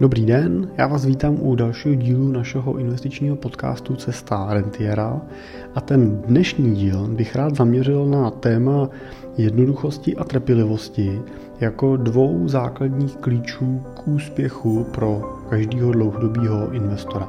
Dobrý 0.00 0.26
den, 0.26 0.68
já 0.76 0.86
vás 0.86 1.04
vítám 1.04 1.36
u 1.40 1.54
dalšího 1.54 1.94
dílu 1.94 2.32
našeho 2.32 2.76
investičního 2.76 3.36
podcastu 3.36 3.96
Cesta 3.96 4.46
Rentiera 4.50 5.20
a 5.74 5.80
ten 5.80 6.16
dnešní 6.16 6.74
díl 6.76 7.08
bych 7.08 7.36
rád 7.36 7.56
zaměřil 7.56 8.06
na 8.06 8.30
téma 8.30 8.88
jednoduchosti 9.36 10.16
a 10.16 10.24
trpělivosti 10.24 11.22
jako 11.60 11.96
dvou 11.96 12.48
základních 12.48 13.16
klíčů 13.16 13.82
k 13.94 14.08
úspěchu 14.08 14.86
pro 14.94 15.38
každého 15.50 15.92
dlouhodobého 15.92 16.72
investora. 16.72 17.28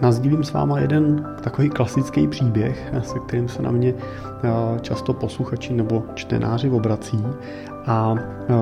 Nazdílím 0.00 0.44
s 0.44 0.52
váma 0.52 0.80
jeden 0.80 1.26
takový 1.42 1.70
klasický 1.70 2.28
příběh, 2.28 2.92
se 3.02 3.18
kterým 3.18 3.48
se 3.48 3.62
na 3.62 3.70
mě 3.70 3.94
často 4.80 5.12
posluchači 5.12 5.74
nebo 5.74 6.02
čtenáři 6.14 6.70
obrací 6.70 7.24
a 7.86 8.14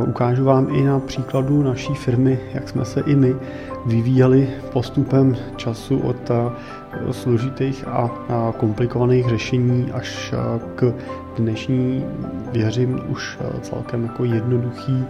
ukážu 0.07 0.45
vám 0.45 0.75
i 0.75 0.85
na 0.85 0.99
příkladu 1.01 1.63
naší 1.63 1.95
firmy, 1.95 2.39
jak 2.55 2.69
jsme 2.69 2.85
se 2.85 3.01
i 3.01 3.15
my 3.17 3.35
vyvíjeli 3.87 4.49
postupem 4.73 5.37
času 5.57 5.99
od 5.99 6.31
složitých 7.11 7.89
a 7.89 8.11
komplikovaných 8.57 9.29
řešení 9.29 9.93
až 9.93 10.35
k 10.75 10.95
dnešní, 11.37 12.05
věřím, 12.53 13.01
už 13.09 13.39
celkem 13.63 14.03
jako 14.03 14.25
jednoduchý 14.25 15.05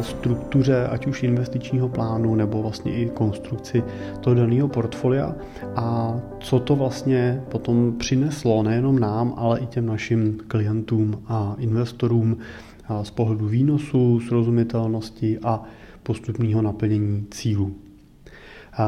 struktuře, 0.00 0.86
ať 0.86 1.06
už 1.06 1.22
investičního 1.22 1.88
plánu 1.88 2.34
nebo 2.34 2.62
vlastně 2.62 2.92
i 2.92 3.06
konstrukci 3.08 3.82
toho 4.20 4.36
daného 4.36 4.68
portfolia. 4.68 5.34
A 5.76 6.16
co 6.40 6.58
to 6.60 6.76
vlastně 6.76 7.42
potom 7.48 7.92
přineslo 7.98 8.62
nejenom 8.62 8.98
nám, 8.98 9.34
ale 9.36 9.58
i 9.58 9.66
těm 9.66 9.86
našim 9.86 10.38
klientům 10.48 11.22
a 11.28 11.54
investorům 11.58 12.36
z 13.02 13.10
pohledu 13.10 13.48
výnosu, 13.48 14.20
srozumitelnosti 14.20 15.38
a 15.38 15.62
postupného 16.02 16.62
naplnění 16.62 17.26
cílů. 17.30 17.74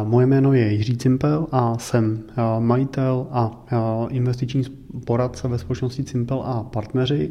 Moje 0.04 0.26
jméno 0.26 0.52
je 0.52 0.72
Jiří 0.72 0.96
Cimpel 0.96 1.46
a 1.52 1.78
jsem 1.78 2.22
majitel 2.58 3.26
a 3.30 3.64
investiční 4.10 4.62
poradce 5.04 5.48
ve 5.48 5.58
společnosti 5.58 6.04
Cimpel 6.04 6.42
a 6.44 6.62
partneři, 6.62 7.30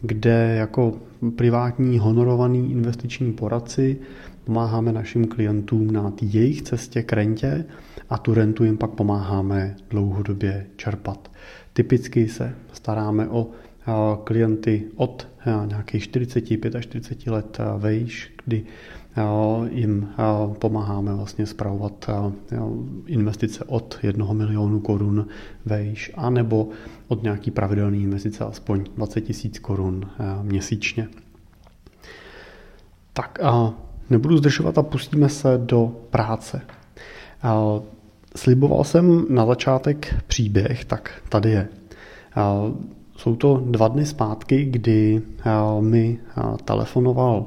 kde 0.00 0.54
jako 0.58 0.94
privátní 1.36 1.98
honorovaný 1.98 2.70
investiční 2.70 3.32
poradci 3.32 3.98
pomáháme 4.44 4.92
našim 4.92 5.24
klientům 5.24 5.90
na 5.90 6.12
jejich 6.22 6.62
cestě 6.62 7.02
k 7.02 7.12
rentě 7.12 7.64
a 8.10 8.18
tu 8.18 8.34
rentu 8.34 8.64
jim 8.64 8.76
pak 8.76 8.90
pomáháme 8.90 9.76
dlouhodobě 9.90 10.66
čerpat. 10.76 11.30
Typicky 11.72 12.28
se 12.28 12.54
staráme 12.72 13.28
o 13.28 13.46
klienty 14.24 14.84
od 14.96 15.28
nějakých 15.66 16.02
45 16.02 16.74
až 16.74 16.84
40 16.84 17.26
let 17.26 17.58
vejš, 17.78 18.32
kdy 18.44 18.64
jim 19.70 20.08
pomáháme 20.58 21.14
vlastně 21.14 21.46
spravovat 21.46 22.10
investice 23.06 23.64
od 23.64 23.98
1 24.02 24.32
milionu 24.32 24.80
korun 24.80 25.26
vejš, 25.64 26.12
anebo 26.14 26.68
od 27.08 27.22
nějaký 27.22 27.50
pravidelný 27.50 28.02
investice 28.02 28.44
aspoň 28.44 28.84
20 28.96 29.20
tisíc 29.20 29.58
korun 29.58 30.10
měsíčně. 30.42 31.08
Tak 33.12 33.38
a 33.42 33.74
nebudu 34.10 34.36
zdržovat 34.36 34.78
a 34.78 34.82
pustíme 34.82 35.28
se 35.28 35.60
do 35.64 35.92
práce. 36.10 36.60
Sliboval 38.36 38.84
jsem 38.84 39.26
na 39.28 39.46
začátek 39.46 40.14
příběh, 40.26 40.84
tak 40.84 41.22
tady 41.28 41.50
je. 41.50 41.68
Jsou 43.20 43.36
to 43.36 43.62
dva 43.66 43.88
dny 43.88 44.06
zpátky, 44.06 44.64
kdy 44.64 45.22
mi 45.80 46.18
telefonoval 46.64 47.44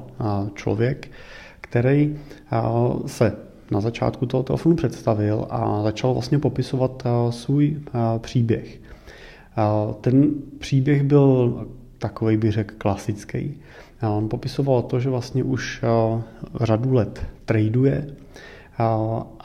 člověk, 0.56 1.12
který 1.62 2.16
se 3.06 3.36
na 3.72 3.82
začátku 3.82 4.26
toho 4.26 4.44
telefonu 4.44 4.76
představil 4.76 5.48
a 5.50 5.84
začal 5.84 6.14
vlastně 6.14 6.40
popisovat 6.40 7.04
svůj 7.30 7.78
příběh. 8.18 8.80
Ten 10.02 10.30
příběh 10.60 11.04
byl 11.04 11.66
takový, 12.00 12.38
bych 12.38 12.52
řekl, 12.52 12.76
klasický. 12.78 13.58
On 14.18 14.30
popisoval 14.30 14.82
to, 14.82 15.00
že 15.00 15.10
vlastně 15.10 15.44
už 15.44 15.84
řadu 16.62 16.94
let 16.94 17.26
traduje 17.46 18.08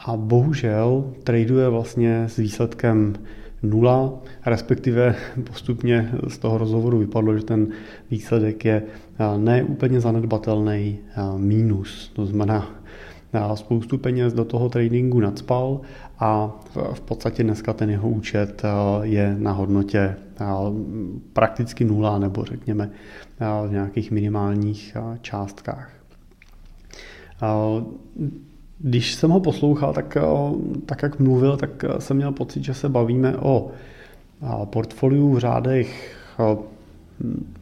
a 0.05 0.13
bohužel 0.15 1.03
traduje 1.23 1.69
vlastně 1.69 2.23
s 2.23 2.37
výsledkem 2.37 3.15
nula, 3.63 4.13
respektive 4.45 5.15
postupně 5.43 6.11
z 6.27 6.37
toho 6.37 6.57
rozhovoru 6.57 6.97
vypadlo, 6.97 7.37
že 7.37 7.43
ten 7.43 7.67
výsledek 8.11 8.65
je 8.65 8.83
ne 9.37 9.63
úplně 9.63 10.01
zanedbatelný 10.01 10.97
mínus. 11.37 12.11
To 12.15 12.25
znamená, 12.25 12.69
spoustu 13.53 13.97
peněz 13.97 14.33
do 14.33 14.45
toho 14.45 14.69
tradingu 14.69 15.19
nadspal 15.19 15.81
a 16.19 16.59
v 16.93 17.01
podstatě 17.01 17.43
dneska 17.43 17.73
ten 17.73 17.89
jeho 17.89 18.09
účet 18.09 18.61
je 19.01 19.35
na 19.39 19.51
hodnotě 19.51 20.15
prakticky 21.33 21.85
nula 21.85 22.19
nebo 22.19 22.45
řekněme 22.45 22.89
v 23.67 23.71
nějakých 23.71 24.11
minimálních 24.11 24.97
částkách. 25.21 25.91
Když 28.79 29.15
jsem 29.15 29.29
ho 29.29 29.39
poslouchal, 29.39 29.93
tak, 29.93 30.17
tak 30.85 31.03
jak 31.03 31.19
mluvil, 31.19 31.57
tak 31.57 31.85
jsem 31.99 32.17
měl 32.17 32.31
pocit, 32.31 32.63
že 32.63 32.73
se 32.73 32.89
bavíme 32.89 33.37
o 33.37 33.71
portfoliu 34.65 35.33
v 35.33 35.39
řádech 35.39 36.15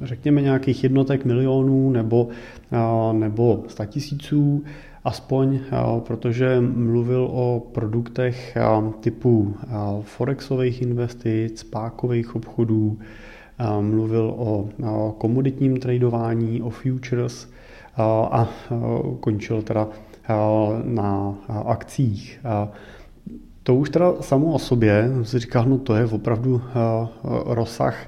řekněme 0.02 0.42
nějakých 0.42 0.84
jednotek 0.84 1.26
milionů 1.26 1.90
nebo, 1.90 2.28
nebo 3.12 3.64
statisíců, 3.68 4.64
aspoň, 5.04 5.60
protože 6.00 6.62
mluvil 6.62 7.30
o 7.32 7.64
produktech 7.72 8.58
typu 9.00 9.56
forexových 10.02 10.82
investic, 10.82 11.64
pákových 11.64 12.36
obchodů, 12.36 13.00
mluvil 13.82 14.34
o 14.38 14.70
komoditním 15.18 15.78
tradování, 15.78 16.62
o 16.62 16.70
futures 16.70 17.50
a 18.32 18.50
končil 19.20 19.62
teda 19.62 19.88
na 20.84 21.36
akcích. 21.66 22.40
To 23.64 23.76
už 23.76 23.90
teda 23.90 24.14
samo 24.22 24.54
o 24.54 24.60
sobě, 24.60 25.12
si 25.24 25.40
říkal, 25.40 25.66
no 25.66 25.78
to 25.78 25.96
je 25.96 26.06
opravdu 26.06 26.62
rozsah 27.46 28.08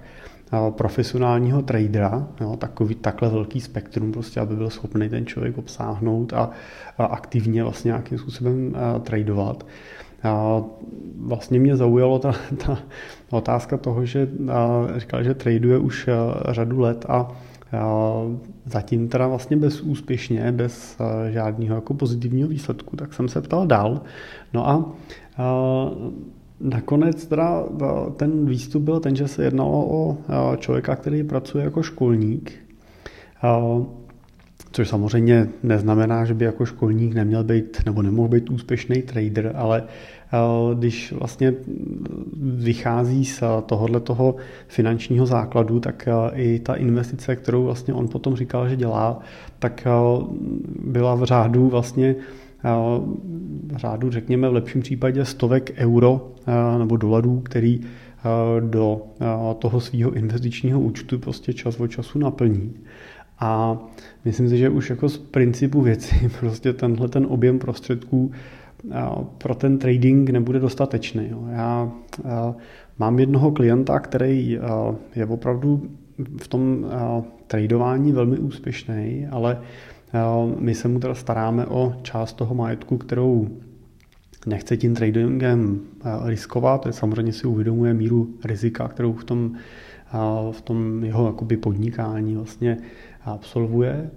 profesionálního 0.69 1.61
tradera, 1.61 2.27
jo, 2.41 2.55
takový 2.55 2.95
takhle 2.95 3.29
velký 3.29 3.61
spektrum, 3.61 4.11
prostě, 4.11 4.39
aby 4.39 4.55
byl 4.55 4.69
schopný 4.69 5.09
ten 5.09 5.25
člověk 5.25 5.57
obsáhnout 5.57 6.33
a, 6.33 6.49
a 6.97 7.05
aktivně 7.05 7.63
vlastně 7.63 7.89
nějakým 7.89 8.17
způsobem 8.17 8.75
a, 8.75 8.99
tradovat. 8.99 9.65
A 10.23 10.61
vlastně 11.17 11.59
mě 11.59 11.77
zaujalo 11.77 12.19
ta, 12.19 12.33
ta 12.65 12.77
otázka 13.29 13.77
toho, 13.77 14.05
že 14.05 14.29
a, 14.51 14.87
říkal, 14.97 15.23
že 15.23 15.33
traduje 15.33 15.77
už 15.77 16.07
a, 16.07 16.53
řadu 16.53 16.79
let 16.79 17.05
a 17.09 17.31
zatím 18.65 19.07
teda 19.07 19.27
vlastně 19.27 19.57
bezúspěšně, 19.57 20.51
bez 20.51 20.97
žádného 21.29 21.75
jako 21.75 21.93
pozitivního 21.93 22.49
výsledku, 22.49 22.95
tak 22.95 23.13
jsem 23.13 23.27
se 23.27 23.41
ptal 23.41 23.67
dál. 23.67 24.01
No 24.53 24.69
a 24.69 24.85
Nakonec 26.61 27.25
teda 27.25 27.63
ten 28.15 28.45
výstup 28.45 28.83
byl 28.83 28.99
ten, 28.99 29.15
že 29.15 29.27
se 29.27 29.43
jednalo 29.43 29.87
o 29.89 30.17
člověka, 30.57 30.95
který 30.95 31.23
pracuje 31.23 31.63
jako 31.63 31.83
školník, 31.83 32.51
což 34.71 34.89
samozřejmě 34.89 35.49
neznamená, 35.63 36.25
že 36.25 36.33
by 36.33 36.45
jako 36.45 36.65
školník 36.65 37.13
neměl 37.13 37.43
být 37.43 37.77
nebo 37.85 38.01
nemohl 38.01 38.27
být 38.27 38.49
úspěšný 38.49 39.01
trader, 39.01 39.51
ale 39.55 39.83
když 40.73 41.11
vlastně 41.11 41.53
vychází 42.41 43.25
z 43.25 43.43
tohohle 43.65 43.99
toho 43.99 44.35
finančního 44.67 45.25
základu, 45.25 45.79
tak 45.79 46.07
i 46.33 46.59
ta 46.59 46.73
investice, 46.73 47.35
kterou 47.35 47.63
vlastně 47.63 47.93
on 47.93 48.07
potom 48.07 48.35
říkal, 48.35 48.69
že 48.69 48.75
dělá, 48.75 49.19
tak 49.59 49.87
byla 50.85 51.15
v 51.15 51.23
řádu 51.23 51.69
vlastně 51.69 52.15
v 52.63 53.77
řádu, 53.77 54.11
řekněme, 54.11 54.49
v 54.49 54.53
lepším 54.53 54.81
případě 54.81 55.25
stovek 55.25 55.71
euro 55.77 56.31
nebo 56.77 56.97
dolarů, 56.97 57.39
který 57.39 57.81
do 58.59 59.01
toho 59.59 59.79
svého 59.79 60.11
investičního 60.11 60.79
účtu 60.79 61.19
prostě 61.19 61.53
čas 61.53 61.79
od 61.79 61.87
času 61.87 62.19
naplní. 62.19 62.73
A 63.39 63.77
myslím 64.25 64.49
si, 64.49 64.57
že 64.57 64.69
už 64.69 64.89
jako 64.89 65.09
z 65.09 65.17
principu 65.17 65.81
věci 65.81 66.29
prostě 66.39 66.73
tenhle 66.73 67.07
ten 67.07 67.25
objem 67.29 67.59
prostředků 67.59 68.31
pro 69.37 69.55
ten 69.55 69.77
trading 69.77 70.29
nebude 70.29 70.59
dostatečný. 70.59 71.29
Já 71.51 71.91
mám 72.99 73.19
jednoho 73.19 73.51
klienta, 73.51 73.99
který 73.99 74.59
je 75.15 75.25
opravdu 75.25 75.89
v 76.41 76.47
tom 76.47 76.85
tradování 77.47 78.11
velmi 78.11 78.37
úspěšný, 78.37 79.27
ale 79.31 79.61
my 80.57 80.75
se 80.75 80.87
mu 80.87 80.99
teda 80.99 81.15
staráme 81.15 81.65
o 81.65 81.95
část 82.01 82.33
toho 82.33 82.55
majetku, 82.55 82.97
kterou 82.97 83.47
nechce 84.45 84.77
tím 84.77 84.95
tradingem 84.95 85.79
riskovat, 86.25 86.87
samozřejmě 86.91 87.33
si 87.33 87.47
uvědomuje 87.47 87.93
míru 87.93 88.29
rizika, 88.45 88.87
kterou 88.87 89.13
v 89.13 89.23
tom, 89.23 89.55
v 90.51 90.61
tom 90.61 91.03
jeho 91.03 91.25
jakoby 91.25 91.57
podnikání 91.57 92.35
vlastně 92.35 92.77
absolvuje. 93.25 94.09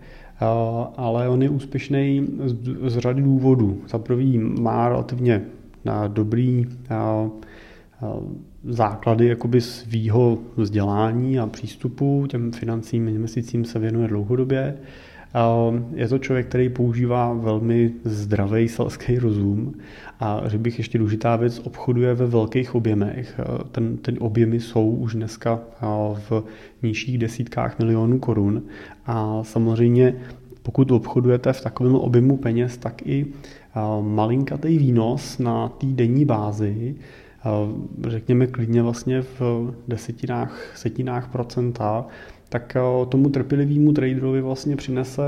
Ale 0.96 1.28
on 1.28 1.42
je 1.42 1.50
úspěšný 1.50 2.26
z 2.86 2.98
řady 2.98 3.22
důvodů. 3.22 3.80
Za 3.88 3.98
prvý 3.98 4.38
má 4.38 4.88
relativně 4.88 5.44
dobrý 6.08 6.66
základy 8.64 9.26
jakoby 9.26 9.60
svýho 9.60 10.38
vzdělání 10.56 11.38
a 11.38 11.46
přístupu 11.46 12.26
těm 12.28 12.52
financím, 12.52 13.08
investicím 13.08 13.64
se 13.64 13.78
věnuje 13.78 14.08
dlouhodobě. 14.08 14.76
Je 15.94 16.08
to 16.08 16.18
člověk, 16.18 16.46
který 16.46 16.68
používá 16.68 17.32
velmi 17.32 17.92
zdravý 18.04 18.68
selský 18.68 19.18
rozum 19.18 19.74
a 20.20 20.40
řekl 20.44 20.62
bych 20.62 20.78
ještě 20.78 20.98
důležitá 20.98 21.36
věc, 21.36 21.60
obchoduje 21.64 22.14
ve 22.14 22.26
velkých 22.26 22.74
objemech. 22.74 23.40
Ten, 23.70 23.96
ten 23.96 24.16
objemy 24.20 24.60
jsou 24.60 24.90
už 24.90 25.14
dneska 25.14 25.60
v 26.28 26.44
nižších 26.82 27.18
desítkách 27.18 27.78
milionů 27.78 28.18
korun 28.18 28.62
a 29.06 29.44
samozřejmě 29.44 30.14
pokud 30.62 30.90
obchodujete 30.90 31.52
v 31.52 31.60
takovém 31.60 31.94
objemu 31.94 32.36
peněz, 32.36 32.76
tak 32.76 33.06
i 33.06 33.26
malinkatý 34.00 34.78
výnos 34.78 35.38
na 35.38 35.68
té 35.68 35.86
denní 35.86 36.24
bázi 36.24 36.96
řekněme 38.08 38.46
klidně 38.46 38.82
vlastně 38.82 39.22
v 39.22 39.72
desetinách, 39.88 40.76
setinách 40.76 41.28
procenta, 41.32 42.06
tak 42.52 42.76
eh, 42.76 43.06
tomu 43.08 43.28
trpělivému 43.28 43.92
traderovi 43.92 44.40
vlastně 44.40 44.76
přinese 44.76 45.22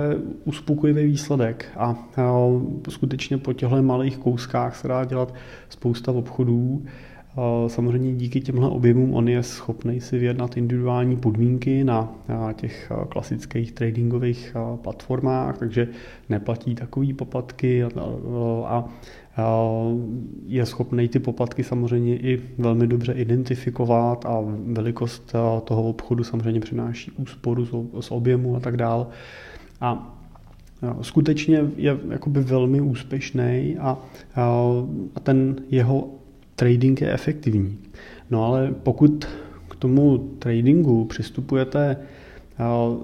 uspokojivý 0.44 1.05
výsledek 1.05 1.67
a 1.76 2.09
eh, 2.19 2.91
skutečně 2.91 3.38
po 3.38 3.53
těchto 3.53 3.82
malých 3.82 4.19
kouskách 4.19 4.76
se 4.76 4.88
dá 4.88 5.05
dělat 5.05 5.35
spousta 5.69 6.12
obchodů. 6.12 6.85
Eh, 7.36 7.69
samozřejmě 7.69 8.14
díky 8.14 8.40
těmhle 8.40 8.69
objemům 8.69 9.14
on 9.14 9.28
je 9.28 9.42
schopný 9.42 10.00
si 10.00 10.19
vyjednat 10.19 10.56
individuální 10.56 11.16
podmínky 11.16 11.84
na 11.84 12.14
těch 12.56 12.92
klasických 13.08 13.72
tradingových 13.72 14.56
platformách, 14.82 15.58
takže 15.58 15.88
neplatí 16.28 16.75
takové 16.75 17.14
poplatky 17.14 17.84
a, 17.84 17.90
a 18.66 18.84
je 20.46 20.66
schopný 20.66 21.08
ty 21.08 21.19
poplatky 21.19 21.64
samozřejmě 21.64 22.16
i 22.16 22.42
velmi 22.58 22.86
dobře 22.86 23.12
identifikovat 23.12 24.26
a 24.26 24.38
velikost 24.66 25.32
toho 25.64 25.82
obchodu 25.82 26.25
samozřejmě 26.25 26.60
přináší 26.60 27.10
úsporu 27.10 27.66
z 28.00 28.10
objemu 28.10 28.56
a 28.56 28.60
tak 28.60 28.76
dále. 28.76 29.06
A 29.81 30.19
skutečně 31.00 31.64
je 31.76 31.98
jakoby 32.10 32.40
velmi 32.40 32.81
úspěšný 32.81 33.76
a, 33.81 33.98
a 35.14 35.20
ten 35.20 35.56
jeho 35.70 36.10
trading 36.56 37.01
je 37.01 37.12
efektivní. 37.12 37.79
No 38.31 38.45
ale 38.45 38.75
pokud 38.83 39.25
k 39.69 39.77
tomu 39.77 40.19
tradingu 40.19 41.05
přistupujete 41.05 41.97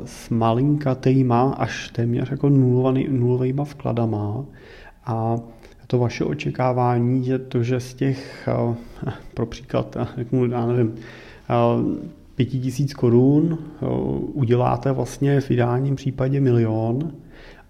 s 0.05 0.31
malinkatýma 0.31 1.55
až 1.58 1.88
téměř 1.88 2.31
jako 2.31 2.49
nulovými 3.08 3.62
vkladama 3.64 4.44
a 5.06 5.37
to 5.91 5.99
vaše 5.99 6.25
očekávání 6.25 7.26
je 7.26 7.38
to, 7.38 7.62
že 7.62 7.81
z 7.81 7.94
těch, 7.94 8.49
eh, 8.49 9.12
pro 9.35 9.47
příklad, 9.47 9.97
já 10.50 10.67
nevím, 10.67 10.94
eh, 10.94 11.55
pěti 12.35 12.58
tisíc 12.58 12.94
korun 12.94 13.58
eh, 13.58 13.87
uděláte 14.32 14.93
vlastně 14.93 15.41
v 15.41 15.50
ideálním 15.50 15.97
případě 15.97 16.41
milion 16.41 17.12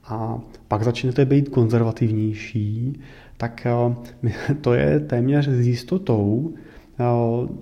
a 0.05 0.39
pak 0.69 0.83
začnete 0.83 1.25
být 1.25 1.49
konzervativnější, 1.49 3.01
tak 3.41 3.67
to 4.61 4.75
je 4.75 5.01
téměř 5.01 5.49
s 5.49 5.67
jistotou 5.67 6.55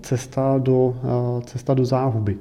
cesta 0.03 0.59
do, 0.59 0.95
cesta 1.45 1.75
do 1.75 1.85
záhuby. 1.85 2.37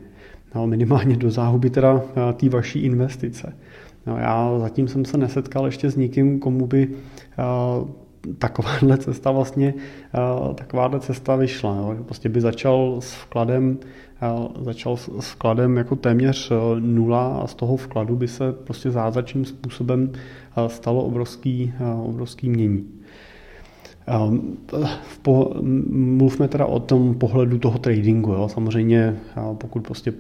Minimálně 0.66 1.18
do 1.18 1.32
záhuby 1.32 1.70
teda 1.70 2.02
té 2.34 2.50
vaší 2.50 2.80
investice. 2.80 3.54
No, 4.08 4.18
já 4.18 4.60
zatím 4.60 4.88
jsem 4.88 5.06
se 5.06 5.18
nesetkal 5.18 5.66
ještě 5.66 5.90
s 5.90 5.96
nikým, 5.96 6.40
komu 6.40 6.68
by 6.68 6.90
takováhle 8.38 8.98
cesta 8.98 9.32
vlastně, 9.32 9.74
eh, 10.16 10.54
takováhle 10.54 11.00
cesta 11.00 11.36
vyšla. 11.36 11.96
Prostě 12.06 12.30
by 12.30 12.42
začal 12.42 12.96
s 13.00 13.14
vkladem, 13.14 13.78
eh, 14.22 14.64
začal 14.64 14.98
s 14.98 15.32
vkladem 15.32 15.78
jako 15.78 15.96
téměř 15.96 16.52
eh, 16.52 16.56
nula 16.80 17.38
a 17.38 17.48
z 17.48 17.56
toho 17.56 17.78
vkladu 17.78 18.16
by 18.16 18.28
se 18.28 18.52
prostě 18.52 18.92
zázračným 18.92 19.46
způsobem 19.46 20.12
stalo 20.68 21.04
obrovský, 21.04 21.74
obrovský 22.04 22.50
mění. 22.50 22.86
Po, 25.22 25.54
mluvme 25.92 26.48
teda 26.48 26.66
o 26.66 26.80
tom 26.80 27.16
pohledu 27.16 27.60
toho 27.60 27.80
tradingu. 27.80 28.32
Jo. 28.32 28.50
Samozřejmě, 28.50 29.18
pokud 29.54 29.84
prostě 29.84 30.14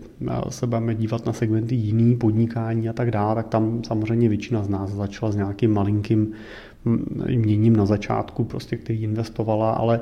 se 0.49 0.67
budeme 0.67 0.95
dívat 0.95 1.25
na 1.25 1.33
segmenty 1.33 1.75
jiný, 1.75 2.15
podnikání 2.15 2.89
a 2.89 2.93
tak 2.93 3.11
dále, 3.11 3.35
tak 3.35 3.47
tam 3.47 3.83
samozřejmě 3.83 4.29
většina 4.29 4.63
z 4.63 4.69
nás 4.69 4.91
začala 4.91 5.31
s 5.31 5.35
nějakým 5.35 5.73
malinkým 5.73 6.31
měním 7.35 7.75
na 7.75 7.85
začátku, 7.85 8.43
prostě, 8.43 8.77
který 8.77 9.03
investovala, 9.03 9.71
ale 9.71 9.99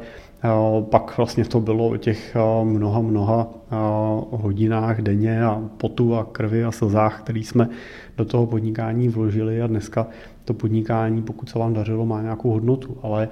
pak 0.81 1.17
vlastně 1.17 1.45
to 1.45 1.59
bylo 1.59 1.87
o 1.87 1.97
těch 1.97 2.35
eh, 2.35 2.65
mnoha, 2.65 3.01
mnoha 3.01 3.47
eh, 3.53 3.75
hodinách 4.31 5.01
denně 5.01 5.43
a 5.43 5.61
potu 5.77 6.15
a 6.15 6.23
krvi 6.23 6.65
a 6.65 6.71
slzách, 6.71 7.21
který 7.21 7.43
jsme 7.43 7.69
do 8.17 8.25
toho 8.25 8.45
podnikání 8.45 9.09
vložili 9.09 9.61
a 9.61 9.67
dneska 9.67 10.07
to 10.45 10.53
podnikání, 10.53 11.21
pokud 11.21 11.49
se 11.49 11.59
vám 11.59 11.73
dařilo, 11.73 12.05
má 12.05 12.21
nějakou 12.21 12.51
hodnotu, 12.51 12.97
ale 13.01 13.29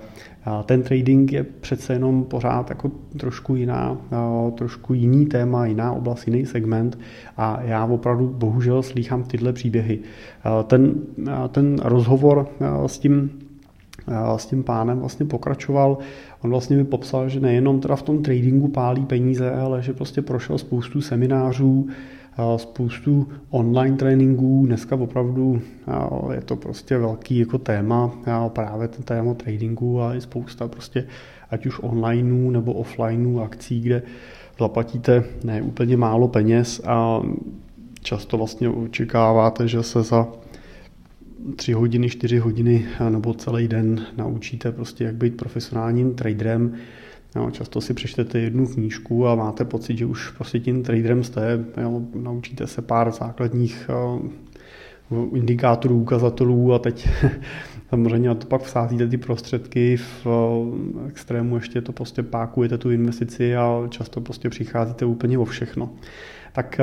ten 0.65 0.83
trading 0.83 1.31
je 1.31 1.43
přece 1.43 1.93
jenom 1.93 2.23
pořád 2.23 2.69
jako 2.69 2.91
trošku 3.17 3.55
jiná, 3.55 3.97
trošku 4.55 4.93
jiný 4.93 5.25
téma, 5.25 5.65
jiná 5.65 5.91
oblast, 5.91 6.27
jiný 6.27 6.45
segment 6.45 6.99
a 7.37 7.61
já 7.61 7.85
opravdu 7.85 8.27
bohužel 8.27 8.83
slýchám 8.83 9.23
tyhle 9.23 9.53
příběhy. 9.53 9.99
Ten, 10.67 10.93
ten 11.51 11.79
rozhovor 11.83 12.47
s 12.85 12.99
tím 12.99 13.29
s 14.37 14.45
tím 14.45 14.63
pánem 14.63 14.99
vlastně 14.99 15.25
pokračoval. 15.25 15.97
On 16.43 16.49
vlastně 16.49 16.77
mi 16.77 16.83
popsal, 16.83 17.29
že 17.29 17.39
nejenom 17.39 17.79
teda 17.79 17.95
v 17.95 18.01
tom 18.01 18.23
tradingu 18.23 18.67
pálí 18.67 19.05
peníze, 19.05 19.51
ale 19.51 19.81
že 19.81 19.93
prostě 19.93 20.21
prošel 20.21 20.57
spoustu 20.57 21.01
seminářů, 21.01 21.87
spoustu 22.57 23.27
online 23.49 23.97
tréninků. 23.97 24.63
Dneska 24.65 24.95
opravdu 24.95 25.61
je 26.33 26.41
to 26.41 26.55
prostě 26.55 26.97
velký 26.97 27.39
jako 27.39 27.57
téma, 27.57 28.11
právě 28.47 28.87
ten 28.87 29.03
téma 29.03 29.33
tradingu 29.33 30.01
a 30.01 30.15
i 30.15 30.21
spousta 30.21 30.67
prostě 30.67 31.05
ať 31.49 31.65
už 31.65 31.79
onlineů 31.79 32.51
nebo 32.51 32.73
offlineů 32.73 33.41
akcí, 33.41 33.81
kde 33.81 34.01
zaplatíte 34.59 35.23
ne 35.43 35.61
úplně 35.61 35.97
málo 35.97 36.27
peněz 36.27 36.81
a 36.85 37.21
často 38.01 38.37
vlastně 38.37 38.69
očekáváte, 38.69 39.67
že 39.67 39.83
se 39.83 40.03
za 40.03 40.27
tři 41.55 41.73
hodiny, 41.73 42.09
čtyři 42.09 42.37
hodiny 42.37 42.85
nebo 43.09 43.33
celý 43.33 43.67
den 43.67 44.05
naučíte 44.17 44.71
prostě, 44.71 45.03
jak 45.03 45.15
být 45.15 45.37
profesionálním 45.37 46.15
traderem. 46.15 46.73
Jo, 47.35 47.51
často 47.51 47.81
si 47.81 47.93
přečtete 47.93 48.39
jednu 48.39 48.67
knížku 48.67 49.27
a 49.27 49.35
máte 49.35 49.65
pocit, 49.65 49.97
že 49.97 50.05
už 50.05 50.29
prostě 50.29 50.59
tím 50.59 50.83
traderem 50.83 51.23
jste, 51.23 51.65
jo, 51.81 52.01
naučíte 52.15 52.67
se 52.67 52.81
pár 52.81 53.11
základních 53.11 53.89
uh, 55.11 55.37
indikátorů, 55.37 55.99
ukazatelů 55.99 56.73
a 56.73 56.79
teď 56.79 57.09
samozřejmě 57.89 58.29
na 58.29 58.35
to 58.35 58.47
pak 58.47 58.61
vsázíte 58.61 59.07
ty 59.07 59.17
prostředky 59.17 59.97
v 59.97 60.25
uh, 60.25 61.07
extrému, 61.07 61.55
ještě 61.55 61.81
to 61.81 61.91
prostě 61.91 62.23
pákujete 62.23 62.77
tu 62.77 62.91
investici 62.91 63.55
a 63.55 63.87
často 63.89 64.21
prostě 64.21 64.49
přicházíte 64.49 65.05
úplně 65.05 65.37
o 65.37 65.45
všechno. 65.45 65.89
Tak 66.53 66.79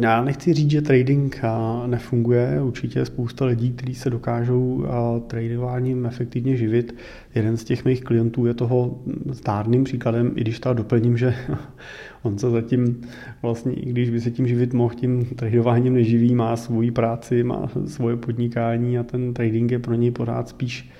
Já 0.00 0.24
nechci 0.24 0.54
říct, 0.54 0.70
že 0.70 0.82
trading 0.82 1.40
nefunguje. 1.86 2.62
Určitě 2.62 2.98
je 2.98 3.04
spousta 3.04 3.44
lidí, 3.44 3.72
kteří 3.72 3.94
se 3.94 4.10
dokážou 4.10 4.86
tradováním 5.26 6.06
efektivně 6.06 6.56
živit. 6.56 6.94
Jeden 7.34 7.56
z 7.56 7.64
těch 7.64 7.84
mých 7.84 8.04
klientů 8.04 8.46
je 8.46 8.54
toho 8.54 8.98
zdárným 9.30 9.84
příkladem, 9.84 10.32
i 10.34 10.40
když 10.40 10.60
ta 10.60 10.72
doplním, 10.72 11.16
že 11.16 11.34
on 12.22 12.38
se 12.38 12.50
zatím 12.50 13.00
vlastně, 13.42 13.72
i 13.72 13.90
když 13.90 14.10
by 14.10 14.20
se 14.20 14.30
tím 14.30 14.46
živit 14.46 14.72
mohl, 14.72 14.94
tím 14.94 15.24
tradováním 15.24 15.94
neživí, 15.94 16.34
má 16.34 16.56
svoji 16.56 16.90
práci, 16.90 17.42
má 17.42 17.68
svoje 17.86 18.16
podnikání 18.16 18.98
a 18.98 19.02
ten 19.02 19.34
trading 19.34 19.70
je 19.70 19.78
pro 19.78 19.94
něj 19.94 20.10
pořád 20.10 20.48
spíš 20.48 20.90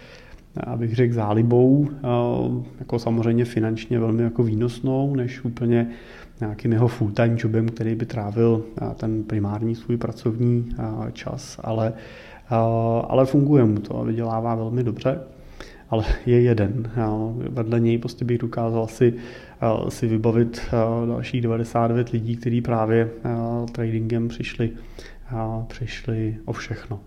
abych 0.64 0.94
řekl 0.94 1.14
zálibou, 1.14 1.88
jako 2.78 2.98
samozřejmě 2.98 3.44
finančně 3.44 3.98
velmi 3.98 4.22
jako 4.22 4.42
výnosnou, 4.42 5.16
než 5.16 5.44
úplně 5.44 5.88
nějakým 6.40 6.72
jeho 6.72 6.88
full-time 6.88 7.36
jobem, 7.38 7.68
který 7.68 7.94
by 7.94 8.06
trávil 8.06 8.64
ten 8.96 9.24
primární 9.24 9.74
svůj 9.74 9.96
pracovní 9.96 10.68
čas, 11.12 11.60
ale, 11.64 11.92
ale 13.08 13.26
funguje 13.26 13.64
mu 13.64 13.80
to 13.80 14.00
a 14.00 14.04
vydělává 14.04 14.54
velmi 14.54 14.84
dobře 14.84 15.20
ale 15.90 16.04
je 16.26 16.40
jeden. 16.42 16.90
Vedle 17.36 17.80
něj 17.80 17.98
prostě 17.98 18.24
bych 18.24 18.38
dokázal 18.38 18.86
si, 18.86 19.14
si 19.88 20.06
vybavit 20.06 20.60
dalších 21.06 21.42
99 21.42 22.08
lidí, 22.08 22.36
kteří 22.36 22.60
právě 22.60 23.10
tradingem 23.72 24.28
přišli, 24.28 24.70
přišli 25.66 26.36
o 26.44 26.52
všechno. 26.52 27.00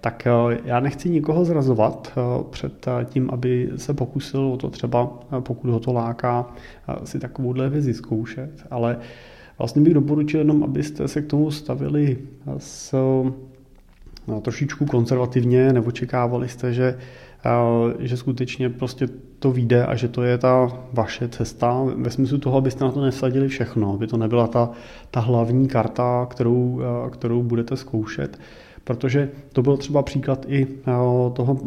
Tak 0.00 0.28
já 0.64 0.80
nechci 0.80 1.10
nikoho 1.10 1.44
zrazovat 1.44 2.18
před 2.50 2.86
tím, 3.04 3.30
aby 3.30 3.70
se 3.76 3.94
pokusil 3.94 4.40
o 4.40 4.56
to 4.56 4.70
třeba, 4.70 5.18
pokud 5.40 5.70
ho 5.70 5.80
to 5.80 5.92
láká, 5.92 6.46
si 7.04 7.18
takovouhle 7.18 7.68
věci 7.68 7.94
zkoušet, 7.94 8.66
ale 8.70 8.98
vlastně 9.58 9.82
bych 9.82 9.94
doporučil 9.94 10.40
jenom, 10.40 10.64
abyste 10.64 11.08
se 11.08 11.22
k 11.22 11.26
tomu 11.26 11.50
stavili 11.50 12.18
s 12.58 12.94
trošičku 14.42 14.86
konzervativně, 14.86 15.72
neočekávali 15.72 16.48
jste, 16.48 16.72
že, 16.72 16.98
že 17.98 18.16
skutečně 18.16 18.70
prostě 18.70 19.08
to 19.44 19.52
vyjde 19.52 19.86
a 19.86 19.92
že 19.94 20.08
to 20.08 20.22
je 20.22 20.38
ta 20.38 20.72
vaše 20.92 21.28
cesta. 21.28 21.84
Ve 21.96 22.10
smyslu 22.10 22.38
toho, 22.38 22.56
abyste 22.58 22.84
na 22.84 22.90
to 22.90 23.04
nesadili 23.04 23.48
všechno, 23.48 23.92
aby 23.94 24.06
to 24.06 24.16
nebyla 24.16 24.46
ta, 24.46 24.70
ta 25.10 25.20
hlavní 25.20 25.68
karta, 25.68 26.26
kterou, 26.30 26.80
kterou 27.12 27.42
budete 27.42 27.76
zkoušet 27.76 28.38
protože 28.84 29.30
to 29.52 29.62
byl 29.62 29.76
třeba 29.76 30.02
příklad 30.02 30.46
i 30.48 30.66
eh, 30.66 30.92
toho 31.32 31.58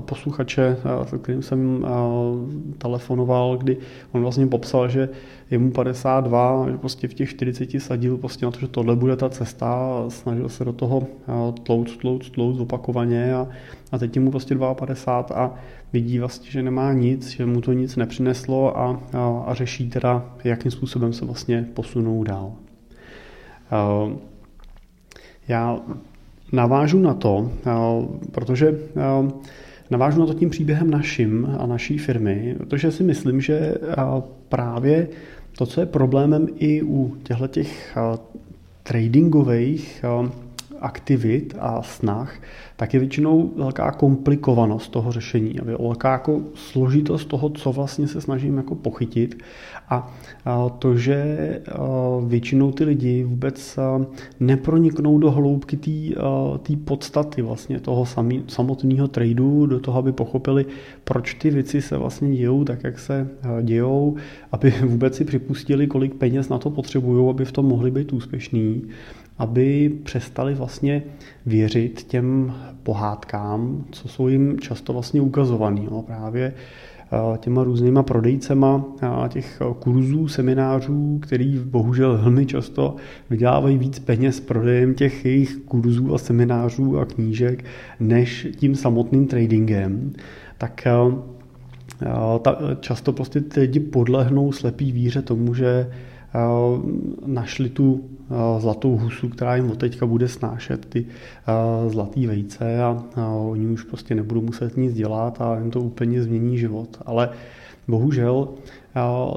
posluchače, 0.00 0.76
eh, 0.84 1.06
se 1.08 1.18
kterým 1.18 1.42
jsem 1.42 1.86
eh, 1.86 1.88
telefonoval, 2.78 3.56
kdy 3.56 3.76
on 4.12 4.22
vlastně 4.22 4.46
popsal, 4.46 4.88
že 4.88 5.08
je 5.50 5.58
mu 5.58 5.70
52, 5.70 6.70
že 6.70 6.78
prostě 6.78 7.08
v 7.08 7.14
těch 7.14 7.30
40 7.30 7.80
sadil 7.80 8.16
prostě 8.16 8.46
na 8.46 8.52
to, 8.52 8.60
že 8.60 8.68
tohle 8.68 8.96
bude 8.96 9.16
ta 9.16 9.28
cesta 9.28 9.66
a 9.66 10.04
snažil 10.08 10.48
se 10.48 10.64
do 10.64 10.72
toho 10.72 11.06
tlouc, 11.62 11.96
tlouc, 11.96 12.30
tlouc 12.30 12.60
opakovaně 12.60 13.34
a, 13.34 13.48
a 13.92 13.98
teď 13.98 14.16
je 14.16 14.22
mu 14.22 14.30
prostě 14.30 14.56
52 14.74 15.36
a 15.36 15.54
vidí 15.92 16.18
vlastně, 16.18 16.50
že 16.50 16.62
nemá 16.62 16.92
nic, 16.92 17.28
že 17.28 17.46
mu 17.46 17.60
to 17.60 17.72
nic 17.72 17.96
nepřineslo 17.96 18.78
a, 18.78 19.00
a, 19.12 19.42
a 19.46 19.54
řeší 19.54 19.90
teda, 19.90 20.24
jakým 20.44 20.70
způsobem 20.70 21.12
se 21.12 21.24
vlastně 21.24 21.68
posunou 21.74 22.24
dál. 22.24 22.52
Já 25.48 25.80
navážu 26.52 26.98
na 26.98 27.14
to, 27.14 27.52
eh, 27.66 27.70
protože 28.30 28.68
eh, 28.68 29.32
navážu 29.90 30.20
na 30.20 30.26
to 30.26 30.34
tím 30.34 30.50
příběhem 30.50 30.90
naším 30.90 31.56
a 31.58 31.66
naší 31.66 31.98
firmy, 31.98 32.54
protože 32.58 32.90
si 32.92 33.02
myslím, 33.02 33.40
že 33.40 33.58
eh, 33.58 33.96
právě 34.48 35.08
to, 35.58 35.66
co 35.66 35.80
je 35.80 35.86
problémem 35.86 36.46
i 36.56 36.82
u 36.82 37.16
těchto 37.22 37.46
těch 37.46 37.96
tradingových 38.82 40.04
aktivit 40.80 41.56
a 41.60 41.82
snah, 41.82 42.34
tak 42.76 42.94
je 42.94 43.00
většinou 43.00 43.52
velká 43.56 43.92
komplikovanost 43.92 44.92
toho 44.92 45.12
řešení, 45.12 45.54
velká 45.78 46.12
jako 46.12 46.40
složitost 46.54 47.24
toho, 47.24 47.50
co 47.50 47.72
vlastně 47.72 48.08
se 48.08 48.20
snažím 48.20 48.56
jako 48.56 48.74
pochytit. 48.74 49.42
A 49.88 50.14
to, 50.78 50.96
že 50.96 51.38
většinou 52.26 52.72
ty 52.72 52.84
lidi 52.84 53.24
vůbec 53.24 53.78
neproniknou 54.40 55.18
do 55.18 55.30
hloubky 55.30 55.76
té 56.62 56.76
podstaty 56.84 57.42
vlastně 57.42 57.80
toho 57.80 58.04
samotného 58.46 59.08
tradu, 59.08 59.66
do 59.66 59.80
toho, 59.80 59.98
aby 59.98 60.12
pochopili, 60.12 60.66
proč 61.04 61.34
ty 61.34 61.50
věci 61.50 61.82
se 61.82 61.96
vlastně 61.96 62.36
dějou 62.36 62.64
tak, 62.64 62.84
jak 62.84 62.98
se 62.98 63.28
dějou, 63.62 64.16
aby 64.52 64.70
vůbec 64.84 65.16
si 65.16 65.24
připustili, 65.24 65.86
kolik 65.86 66.14
peněz 66.14 66.48
na 66.48 66.58
to 66.58 66.70
potřebují, 66.70 67.30
aby 67.30 67.44
v 67.44 67.52
tom 67.52 67.66
mohli 67.66 67.90
být 67.90 68.12
úspěšní 68.12 68.82
aby 69.38 69.92
přestali 70.02 70.54
vlastně 70.54 71.02
věřit 71.46 72.02
těm 72.02 72.54
pohádkám, 72.82 73.84
co 73.90 74.08
jsou 74.08 74.28
jim 74.28 74.60
často 74.60 74.92
vlastně 74.92 75.20
ukazovaný. 75.20 75.88
No, 75.90 76.02
právě 76.02 76.52
eh, 77.12 77.38
těma 77.38 77.64
různýma 77.64 78.02
prodejcema 78.02 78.84
eh, 79.02 79.28
těch 79.28 79.62
kurzů, 79.78 80.28
seminářů, 80.28 81.18
který 81.22 81.58
bohužel 81.58 82.18
velmi 82.18 82.46
často 82.46 82.96
vydělávají 83.30 83.78
víc 83.78 83.98
peněz 83.98 84.40
prodejem 84.40 84.94
těch 84.94 85.24
jejich 85.24 85.56
kurzů 85.56 86.14
a 86.14 86.18
seminářů 86.18 86.98
a 86.98 87.04
knížek, 87.04 87.64
než 88.00 88.48
tím 88.56 88.74
samotným 88.74 89.26
tradingem, 89.26 90.12
tak 90.58 90.86
eh, 90.86 91.00
často 92.80 93.12
prostě 93.12 93.40
ty 93.40 93.60
lidi 93.60 93.80
podlehnou 93.80 94.52
slepý 94.52 94.92
víře 94.92 95.22
tomu, 95.22 95.54
že 95.54 95.90
našli 97.26 97.68
tu 97.68 98.04
zlatou 98.58 98.96
husu, 98.96 99.28
která 99.28 99.56
jim 99.56 99.70
od 99.70 99.78
teďka 99.78 100.06
bude 100.06 100.28
snášet 100.28 100.86
ty 100.86 101.06
zlatý 101.88 102.26
vejce 102.26 102.82
a, 102.82 103.04
oni 103.26 103.66
už 103.66 103.82
prostě 103.82 104.14
nebudou 104.14 104.40
muset 104.40 104.76
nic 104.76 104.94
dělat 104.94 105.40
a 105.40 105.58
jim 105.58 105.70
to 105.70 105.80
úplně 105.80 106.22
změní 106.22 106.58
život. 106.58 106.98
Ale 107.06 107.30
bohužel 107.88 108.48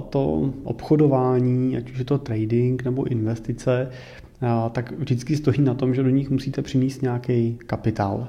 to 0.10 0.54
obchodování, 0.64 1.78
ať 1.78 1.92
už 1.92 2.00
je 2.00 2.06
to 2.06 2.18
trading 2.18 2.86
nebo 2.86 3.04
investice, 3.04 3.90
tak 4.72 4.92
vždycky 4.92 5.36
stojí 5.36 5.62
na 5.62 5.74
tom, 5.74 5.96
že 5.96 6.04
do 6.04 6.10
nich 6.10 6.30
musíte 6.30 6.62
přinést 6.62 7.02
nějaký 7.02 7.58
kapitál. 7.66 8.28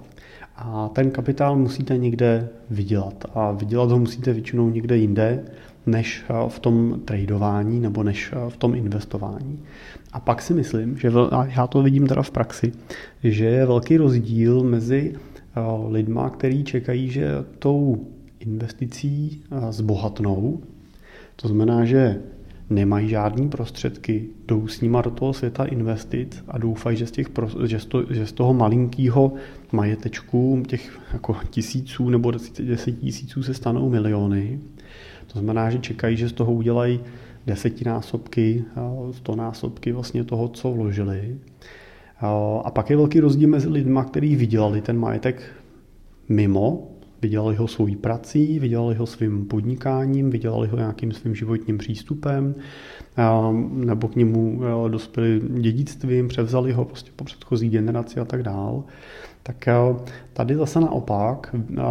A 0.57 0.88
ten 0.88 1.11
kapitál 1.11 1.57
musíte 1.57 1.99
někde 1.99 2.49
vydělat. 2.71 3.25
A 3.35 3.52
vydělat 3.52 3.90
ho 3.90 3.99
musíte 3.99 4.33
většinou 4.33 4.71
někde 4.71 4.97
jinde, 4.97 5.45
než 5.87 6.25
v 6.49 6.59
tom 6.59 7.01
tradování 7.05 7.81
nebo 7.81 8.03
než 8.03 8.33
v 8.49 8.57
tom 8.57 8.75
investování. 8.75 9.59
A 10.12 10.21
pak 10.21 10.43
si 10.43 10.55
myslím, 10.55 10.99
že 10.99 11.11
a 11.31 11.45
já 11.45 11.67
to 11.67 11.83
vidím 11.83 12.07
teda 12.07 12.23
v 12.23 12.31
praxi, 12.31 12.73
že 13.25 13.45
je 13.45 13.67
velký 13.67 13.97
rozdíl 13.97 14.62
mezi 14.62 15.15
eh, 15.15 15.61
lidma, 15.89 16.31
kteří 16.31 16.65
čekají, 16.65 17.11
že 17.11 17.29
tou 17.59 18.07
investicí 18.41 19.43
eh, 19.51 19.73
zbohatnou, 19.73 20.61
to 21.37 21.49
znamená, 21.49 21.85
že 21.85 22.21
nemají 22.71 23.09
žádný 23.09 23.49
prostředky, 23.49 24.29
jdou 24.47 24.67
s 24.67 24.81
nima 24.81 25.03
do 25.03 25.11
toho 25.11 25.33
světa 25.33 25.65
investic 25.65 26.45
a 26.49 26.59
doufají, 26.59 26.97
že 26.97 27.07
z, 27.07 27.11
těch, 27.11 27.27
že 27.67 27.79
z, 27.79 27.87
to, 27.87 28.05
že 28.11 28.27
z 28.27 28.33
toho 28.33 28.55
malinkého 28.55 29.33
majetečku, 29.73 30.62
těch 30.67 31.01
jako 31.12 31.37
tisíců 31.51 32.11
nebo 32.11 32.31
deset 32.61 32.93
tisíců 32.93 33.43
se 33.43 33.55
stanou 33.55 33.91
miliony. 33.91 34.61
To 35.33 35.39
znamená, 35.39 35.71
že 35.71 35.79
čekají, 35.79 36.17
že 36.17 36.29
z 36.29 36.33
toho 36.33 36.53
udělají 36.53 37.01
desetinásobky, 37.47 38.65
stonásobky 39.11 39.93
vlastně 39.93 40.25
toho, 40.25 40.49
co 40.49 40.73
vložili. 40.73 41.37
A 42.65 42.71
pak 42.71 42.91
je 42.91 42.97
velký 42.97 43.21
rozdíl 43.21 43.49
mezi 43.49 43.69
lidmi, 43.69 44.01
kteří 44.07 44.37
vydělali 44.37 44.81
ten 44.81 44.99
majetek 44.99 45.43
mimo, 46.29 46.89
vydělali 47.23 47.57
ho 47.57 47.69
svou 47.69 47.95
prací, 47.95 48.59
vydělali 48.59 48.95
ho 48.95 49.07
svým 49.07 49.45
podnikáním, 49.45 50.31
vydělali 50.31 50.69
ho 50.69 50.77
nějakým 50.77 51.12
svým 51.12 51.35
životním 51.35 51.79
přístupem, 51.79 52.55
nebo 53.71 54.09
k 54.09 54.17
němu 54.17 54.61
dospěli 54.89 55.41
dědictvím, 55.49 56.29
převzali 56.29 56.73
ho 56.73 56.85
prostě 56.85 57.11
po 57.17 57.25
předchozí 57.25 57.71
generaci 57.71 58.21
a 58.21 58.25
tak 58.25 58.43
dál. 58.43 58.85
Tak 59.43 59.69
eh, 59.69 59.75
tady 60.33 60.55
zase 60.57 60.81
naopak 60.81 61.55
eh, 61.55 61.83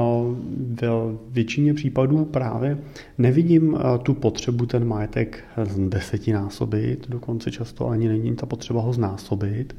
v 0.82 1.18
většině 1.30 1.74
případů 1.74 2.26
právě 2.26 2.78
nevidím 3.18 3.78
eh, 3.78 3.98
tu 3.98 4.14
potřebu 4.14 4.66
ten 4.66 4.88
majetek 4.88 5.44
desetinásobit, 5.78 7.10
dokonce 7.10 7.52
často 7.52 7.88
ani 7.88 8.08
není 8.08 8.36
ta 8.36 8.46
potřeba 8.46 8.82
ho 8.82 8.94
znásobit. 8.94 9.76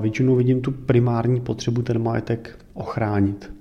Většinou 0.00 0.36
vidím 0.36 0.60
tu 0.60 0.72
primární 0.72 1.40
potřebu 1.40 1.82
ten 1.82 2.02
majetek 2.02 2.58
ochránit 2.74 3.55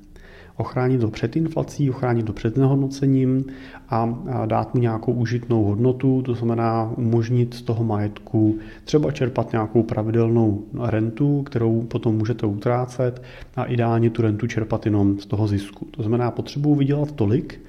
ochránit 0.58 1.04
ho 1.04 1.12
před 1.12 1.36
inflací, 1.36 1.90
ochránit 1.90 2.28
ho 2.28 2.34
před 2.34 2.58
nehodnocením 2.58 3.46
a 3.90 4.18
dát 4.46 4.74
mu 4.74 4.82
nějakou 4.82 5.12
užitnou 5.12 5.64
hodnotu, 5.64 6.22
to 6.22 6.36
znamená 6.36 6.94
umožnit 6.98 7.54
z 7.54 7.62
toho 7.62 7.84
majetku 7.84 8.58
třeba 8.84 9.12
čerpat 9.12 9.52
nějakou 9.52 9.84
pravidelnou 9.84 10.64
rentu, 10.84 11.44
kterou 11.44 11.82
potom 11.82 12.16
můžete 12.16 12.46
utrácet 12.46 13.24
a 13.56 13.64
ideálně 13.64 14.10
tu 14.10 14.22
rentu 14.22 14.48
čerpat 14.48 14.86
jenom 14.86 15.20
z 15.20 15.26
toho 15.26 15.48
zisku. 15.48 15.88
To 15.92 16.02
znamená, 16.02 16.32
potřebuji 16.32 16.76
vydělat 16.76 17.12
tolik, 17.12 17.60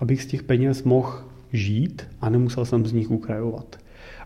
abych 0.00 0.22
z 0.22 0.26
těch 0.26 0.42
peněz 0.42 0.84
mohl 0.84 1.12
žít 1.52 2.06
a 2.20 2.30
nemusel 2.30 2.64
jsem 2.64 2.86
z 2.86 2.92
nich 2.92 3.10
ukrajovat. 3.10 3.76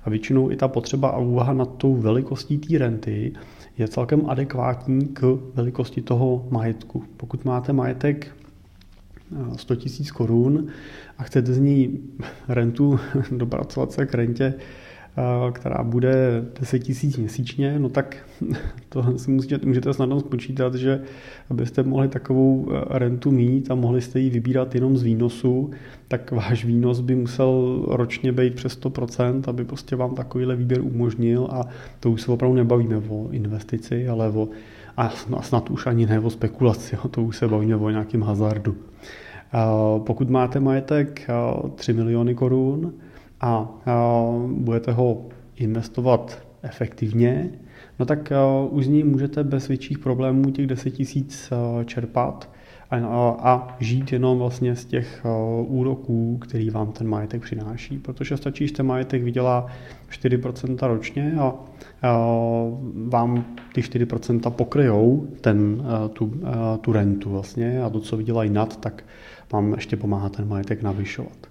A 0.05 0.11
většinou 0.11 0.51
i 0.51 0.57
ta 0.57 0.69
potřeba 0.69 1.09
a 1.09 1.19
úvaha 1.19 1.53
nad 1.53 1.77
tou 1.77 1.95
velikostí 1.95 2.59
té 2.59 2.79
renty 2.79 3.33
je 3.79 3.89
celkem 3.89 4.31
adekvátní 4.31 5.09
k 5.09 5.39
velikosti 5.55 6.03
toho 6.03 6.49
majetku. 6.51 7.05
Pokud 7.17 7.45
máte 7.45 7.73
majetek 7.73 8.37
100 9.57 9.75
000 9.75 9.85
korun 10.15 10.67
a 11.19 11.23
chcete 11.23 11.53
z 11.53 11.59
ní 11.59 11.99
rentu 12.49 13.01
dopracovat 13.31 13.93
se 13.93 14.07
k 14.07 14.15
rentě 14.15 14.55
která 15.53 15.83
bude 15.83 16.45
10 16.61 16.79
tisíc 16.79 17.17
měsíčně, 17.17 17.79
no 17.79 17.89
tak 17.89 18.17
to 18.89 19.19
si 19.19 19.31
musíte, 19.31 19.67
můžete 19.67 19.93
snadno 19.93 20.21
spočítat, 20.21 20.75
že 20.75 21.01
abyste 21.51 21.83
mohli 21.83 22.09
takovou 22.09 22.69
e, 22.73 22.99
rentu 22.99 23.31
mít 23.31 23.71
a 23.71 23.75
mohli 23.75 24.01
jste 24.01 24.21
ji 24.21 24.31
vybírat 24.31 24.75
jenom 24.75 24.97
z 24.97 25.03
výnosu, 25.03 25.71
tak 26.09 26.31
váš 26.31 26.65
výnos 26.65 27.01
by 27.01 27.15
musel 27.15 27.83
ročně 27.89 28.33
být 28.33 28.55
přes 28.55 28.81
100%, 28.81 29.43
aby 29.47 29.65
prostě 29.65 29.97
vám 29.97 30.15
takovýhle 30.15 30.57
výběr 30.57 30.81
umožnil 30.81 31.49
a 31.51 31.69
to 32.01 32.11
už 32.11 32.23
se 32.23 32.33
opravdu 32.33 32.57
nebavíme 32.57 32.97
o 33.09 33.29
investici, 33.31 34.09
ale 34.09 34.31
o 34.31 34.49
a 34.97 35.11
snad 35.41 35.71
už 35.71 35.87
ani 35.87 36.07
ne 36.07 36.21
o 36.21 36.31
spekulaci, 36.31 36.97
to 37.11 37.23
už 37.23 37.37
se 37.37 37.49
bavíme 37.49 37.77
o 37.77 37.91
nějakém 37.91 38.23
hazardu. 38.23 38.77
Pokud 39.99 40.31
máte 40.31 40.61
majetek 40.61 41.31
3 41.75 41.93
miliony 41.93 42.35
korun, 42.35 42.93
a 43.41 43.69
budete 44.47 44.93
ho 44.93 45.25
investovat 45.57 46.43
efektivně, 46.63 47.51
no 47.99 48.07
tak 48.07 48.33
už 48.71 48.85
z 48.85 48.89
ní 48.89 49.05
můžete 49.05 49.45
bez 49.45 49.69
větších 49.69 49.99
problémů 49.99 50.51
těch 50.51 50.67
10 50.67 50.91
tisíc 50.91 51.53
čerpat 51.85 52.51
a, 52.91 53.37
a 53.39 53.77
žít 53.81 54.13
jenom 54.13 54.39
vlastně 54.39 54.77
z 54.77 54.85
těch 54.85 55.25
úroků, 55.61 56.39
který 56.39 56.71
vám 56.71 56.93
ten 56.93 57.09
majetek 57.09 57.43
přináší. 57.43 57.99
Protože 57.99 58.37
stačí, 58.37 58.67
že 58.67 58.73
ten 58.73 58.87
majetek 58.87 59.23
vydělá 59.23 59.67
4% 60.11 60.89
ročně 60.89 61.35
a 61.39 61.55
vám 63.09 63.45
ty 63.75 63.81
4% 63.81 64.51
pokryjou 64.51 65.27
ten, 65.41 65.83
tu, 66.13 66.33
tu 66.81 66.93
rentu 66.93 67.31
vlastně 67.31 67.83
a 67.83 67.91
to, 67.91 68.01
co 68.01 68.17
vydělají 68.17 68.51
nad, 68.51 68.77
tak 68.77 69.05
vám 69.53 69.73
ještě 69.75 69.97
pomáhá 69.97 70.29
ten 70.29 70.49
majetek 70.49 70.83
navyšovat. 70.83 71.47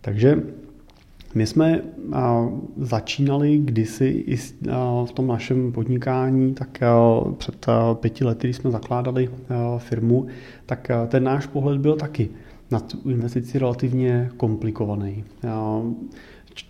Takže 0.00 0.42
my 1.34 1.46
jsme 1.46 1.82
začínali 2.76 3.58
kdysi 3.58 4.24
i 4.26 4.36
v 5.04 5.12
tom 5.14 5.26
našem 5.26 5.72
podnikání, 5.72 6.54
tak 6.54 6.80
před 7.36 7.66
pěti 7.94 8.24
lety, 8.24 8.46
když 8.46 8.56
jsme 8.56 8.70
zakládali 8.70 9.28
firmu, 9.78 10.26
tak 10.66 10.90
ten 11.08 11.24
náš 11.24 11.46
pohled 11.46 11.78
byl 11.78 11.96
taky 11.96 12.28
na 12.70 12.80
tu 12.80 13.10
investici 13.10 13.58
relativně 13.58 14.30
komplikovaný. 14.36 15.24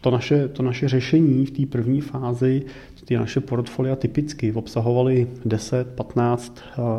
To 0.00 0.10
naše, 0.10 0.48
to 0.48 0.62
naše 0.62 0.88
řešení 0.88 1.46
v 1.46 1.50
té 1.50 1.66
první 1.66 2.00
fázi, 2.00 2.62
ty 3.04 3.16
naše 3.16 3.40
portfolia 3.40 3.96
typicky 3.96 4.52
obsahovaly 4.52 5.26
10-15 5.46 6.52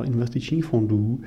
investičních 0.03 0.65
fondů, 0.65 1.19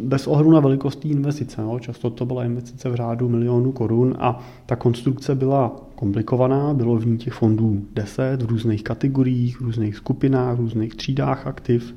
bez 0.00 0.26
ohledu 0.26 0.50
na 0.50 0.60
velikost 0.60 1.04
investice. 1.04 1.62
No. 1.62 1.78
Často 1.78 2.10
to 2.10 2.26
byla 2.26 2.44
investice 2.44 2.88
v 2.90 2.94
řádu 2.94 3.28
milionů 3.28 3.72
korun 3.72 4.14
a 4.18 4.38
ta 4.66 4.76
konstrukce 4.76 5.34
byla 5.34 5.76
komplikovaná, 5.94 6.74
bylo 6.74 6.96
v 6.96 7.06
ní 7.06 7.18
těch 7.18 7.32
fondů 7.32 7.82
10 7.94 8.42
v 8.42 8.46
různých 8.46 8.84
kategoriích, 8.84 9.60
v 9.60 9.64
různých 9.64 9.96
skupinách, 9.96 10.56
v 10.56 10.60
různých 10.60 10.94
třídách 10.94 11.46
aktiv. 11.46 11.94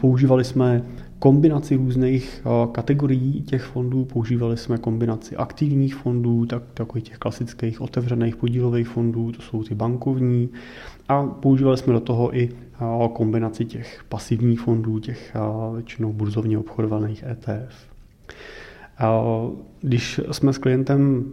Používali 0.00 0.44
jsme 0.44 0.82
kombinaci 1.18 1.76
různých 1.76 2.42
kategorií 2.72 3.42
těch 3.42 3.62
fondů, 3.62 4.04
používali 4.04 4.56
jsme 4.56 4.78
kombinaci 4.78 5.36
aktivních 5.36 5.94
fondů, 5.94 6.46
tak, 6.46 6.62
takových 6.74 7.04
těch 7.04 7.18
klasických 7.18 7.80
otevřených 7.80 8.36
podílových 8.36 8.88
fondů, 8.88 9.32
to 9.32 9.42
jsou 9.42 9.62
ty 9.62 9.74
bankovní, 9.74 10.48
a 11.08 11.26
používali 11.26 11.76
jsme 11.76 11.92
do 11.92 12.00
toho 12.00 12.36
i 12.36 12.48
kombinaci 13.12 13.64
těch 13.64 14.04
pasivních 14.08 14.60
fondů, 14.60 14.98
těch 14.98 15.36
většinou 15.74 16.12
burzovně 16.12 16.58
obchodovaných 16.58 17.22
ETF. 17.22 17.92
Když 19.80 20.20
jsme 20.32 20.52
s 20.52 20.58
klientem 20.58 21.24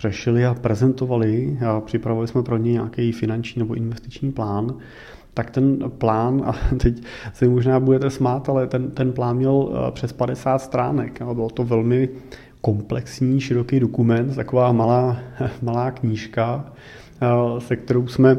řešili 0.00 0.46
a 0.46 0.54
prezentovali 0.54 1.58
a 1.68 1.80
připravovali 1.80 2.28
jsme 2.28 2.42
pro 2.42 2.56
ně 2.56 2.72
nějaký 2.72 3.12
finanční 3.12 3.60
nebo 3.60 3.74
investiční 3.74 4.32
plán, 4.32 4.74
tak 5.34 5.50
ten 5.50 5.90
plán, 5.98 6.42
a 6.46 6.52
teď 6.76 7.02
si 7.32 7.48
možná 7.48 7.80
budete 7.80 8.10
smát, 8.10 8.48
ale 8.48 8.66
ten, 8.66 8.90
ten 8.90 9.12
plán 9.12 9.36
měl 9.36 9.90
přes 9.90 10.12
50 10.12 10.58
stránek. 10.58 11.22
Bylo 11.22 11.50
to 11.50 11.64
velmi 11.64 12.08
komplexní, 12.60 13.40
široký 13.40 13.80
dokument, 13.80 14.34
taková 14.34 14.72
malá, 14.72 15.16
malá 15.62 15.90
knížka, 15.90 16.72
se 17.58 17.76
kterou 17.76 18.08
jsme 18.08 18.38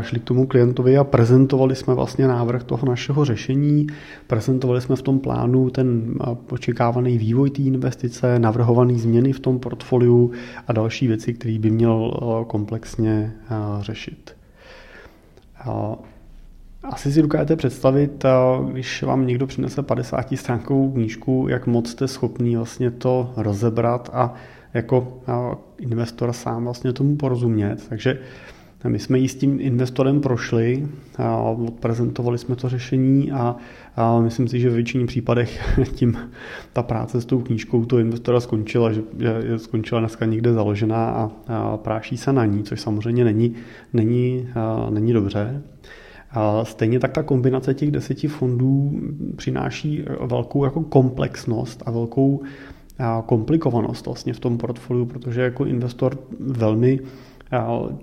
šli 0.00 0.20
k 0.20 0.24
tomu 0.24 0.46
klientovi 0.46 0.98
a 0.98 1.04
prezentovali 1.04 1.76
jsme 1.76 1.94
vlastně 1.94 2.28
návrh 2.28 2.64
toho 2.64 2.86
našeho 2.86 3.24
řešení. 3.24 3.86
Prezentovali 4.26 4.80
jsme 4.80 4.96
v 4.96 5.02
tom 5.02 5.18
plánu 5.18 5.70
ten 5.70 6.14
očekávaný 6.50 7.18
vývoj 7.18 7.50
té 7.50 7.62
investice, 7.62 8.38
navrhované 8.38 8.98
změny 8.98 9.32
v 9.32 9.40
tom 9.40 9.58
portfoliu 9.58 10.30
a 10.66 10.72
další 10.72 11.06
věci, 11.06 11.34
které 11.34 11.58
by 11.58 11.70
měl 11.70 12.10
komplexně 12.46 13.32
řešit. 13.80 14.36
Asi 16.82 17.12
si 17.12 17.22
dokážete 17.22 17.56
představit, 17.56 18.24
když 18.70 19.02
vám 19.02 19.26
někdo 19.26 19.46
přinese 19.46 19.82
50 19.82 20.26
stránkovou 20.34 20.92
knížku, 20.92 21.46
jak 21.50 21.66
moc 21.66 21.90
jste 21.90 22.08
schopný 22.08 22.56
vlastně 22.56 22.90
to 22.90 23.32
rozebrat 23.36 24.10
a 24.12 24.34
jako 24.74 25.18
investor 25.78 26.32
sám 26.32 26.64
vlastně 26.64 26.92
tomu 26.92 27.16
porozumět. 27.16 27.86
Takže 27.88 28.18
my 28.88 28.98
jsme 28.98 29.18
jí 29.18 29.28
s 29.28 29.34
tím 29.34 29.58
investorem 29.60 30.20
prošli, 30.20 30.88
a 31.18 31.36
odprezentovali 31.36 32.38
jsme 32.38 32.56
to 32.56 32.68
řešení 32.68 33.32
a, 33.32 33.56
a 33.96 34.20
myslím 34.20 34.48
si, 34.48 34.60
že 34.60 34.70
v 34.70 34.74
většině 34.74 35.06
případech 35.06 35.78
tím 35.92 36.18
ta 36.72 36.82
práce 36.82 37.20
s 37.20 37.24
tou 37.24 37.40
knížkou 37.40 37.84
to 37.84 37.98
investora 37.98 38.40
skončila, 38.40 38.92
že 38.92 39.02
je 39.18 39.58
skončila 39.58 40.00
dneska 40.00 40.26
někde 40.26 40.52
založená 40.52 41.10
a, 41.10 41.30
a 41.48 41.76
práší 41.76 42.16
se 42.16 42.32
na 42.32 42.44
ní, 42.44 42.62
což 42.62 42.80
samozřejmě 42.80 43.24
není, 43.24 43.54
není, 43.92 44.48
a, 44.54 44.90
není 44.90 45.12
dobře. 45.12 45.62
A 46.30 46.64
stejně 46.64 47.00
tak 47.00 47.12
ta 47.12 47.22
kombinace 47.22 47.74
těch 47.74 47.90
deseti 47.90 48.28
fondů 48.28 49.00
přináší 49.36 50.04
velkou 50.26 50.64
jako 50.64 50.80
komplexnost 50.80 51.82
a 51.86 51.90
velkou 51.90 52.42
komplikovanost 53.26 54.06
vlastně 54.06 54.32
v 54.32 54.40
tom 54.40 54.58
portfoliu, 54.58 55.06
protože 55.06 55.40
jako 55.40 55.64
investor 55.64 56.18
velmi 56.40 57.00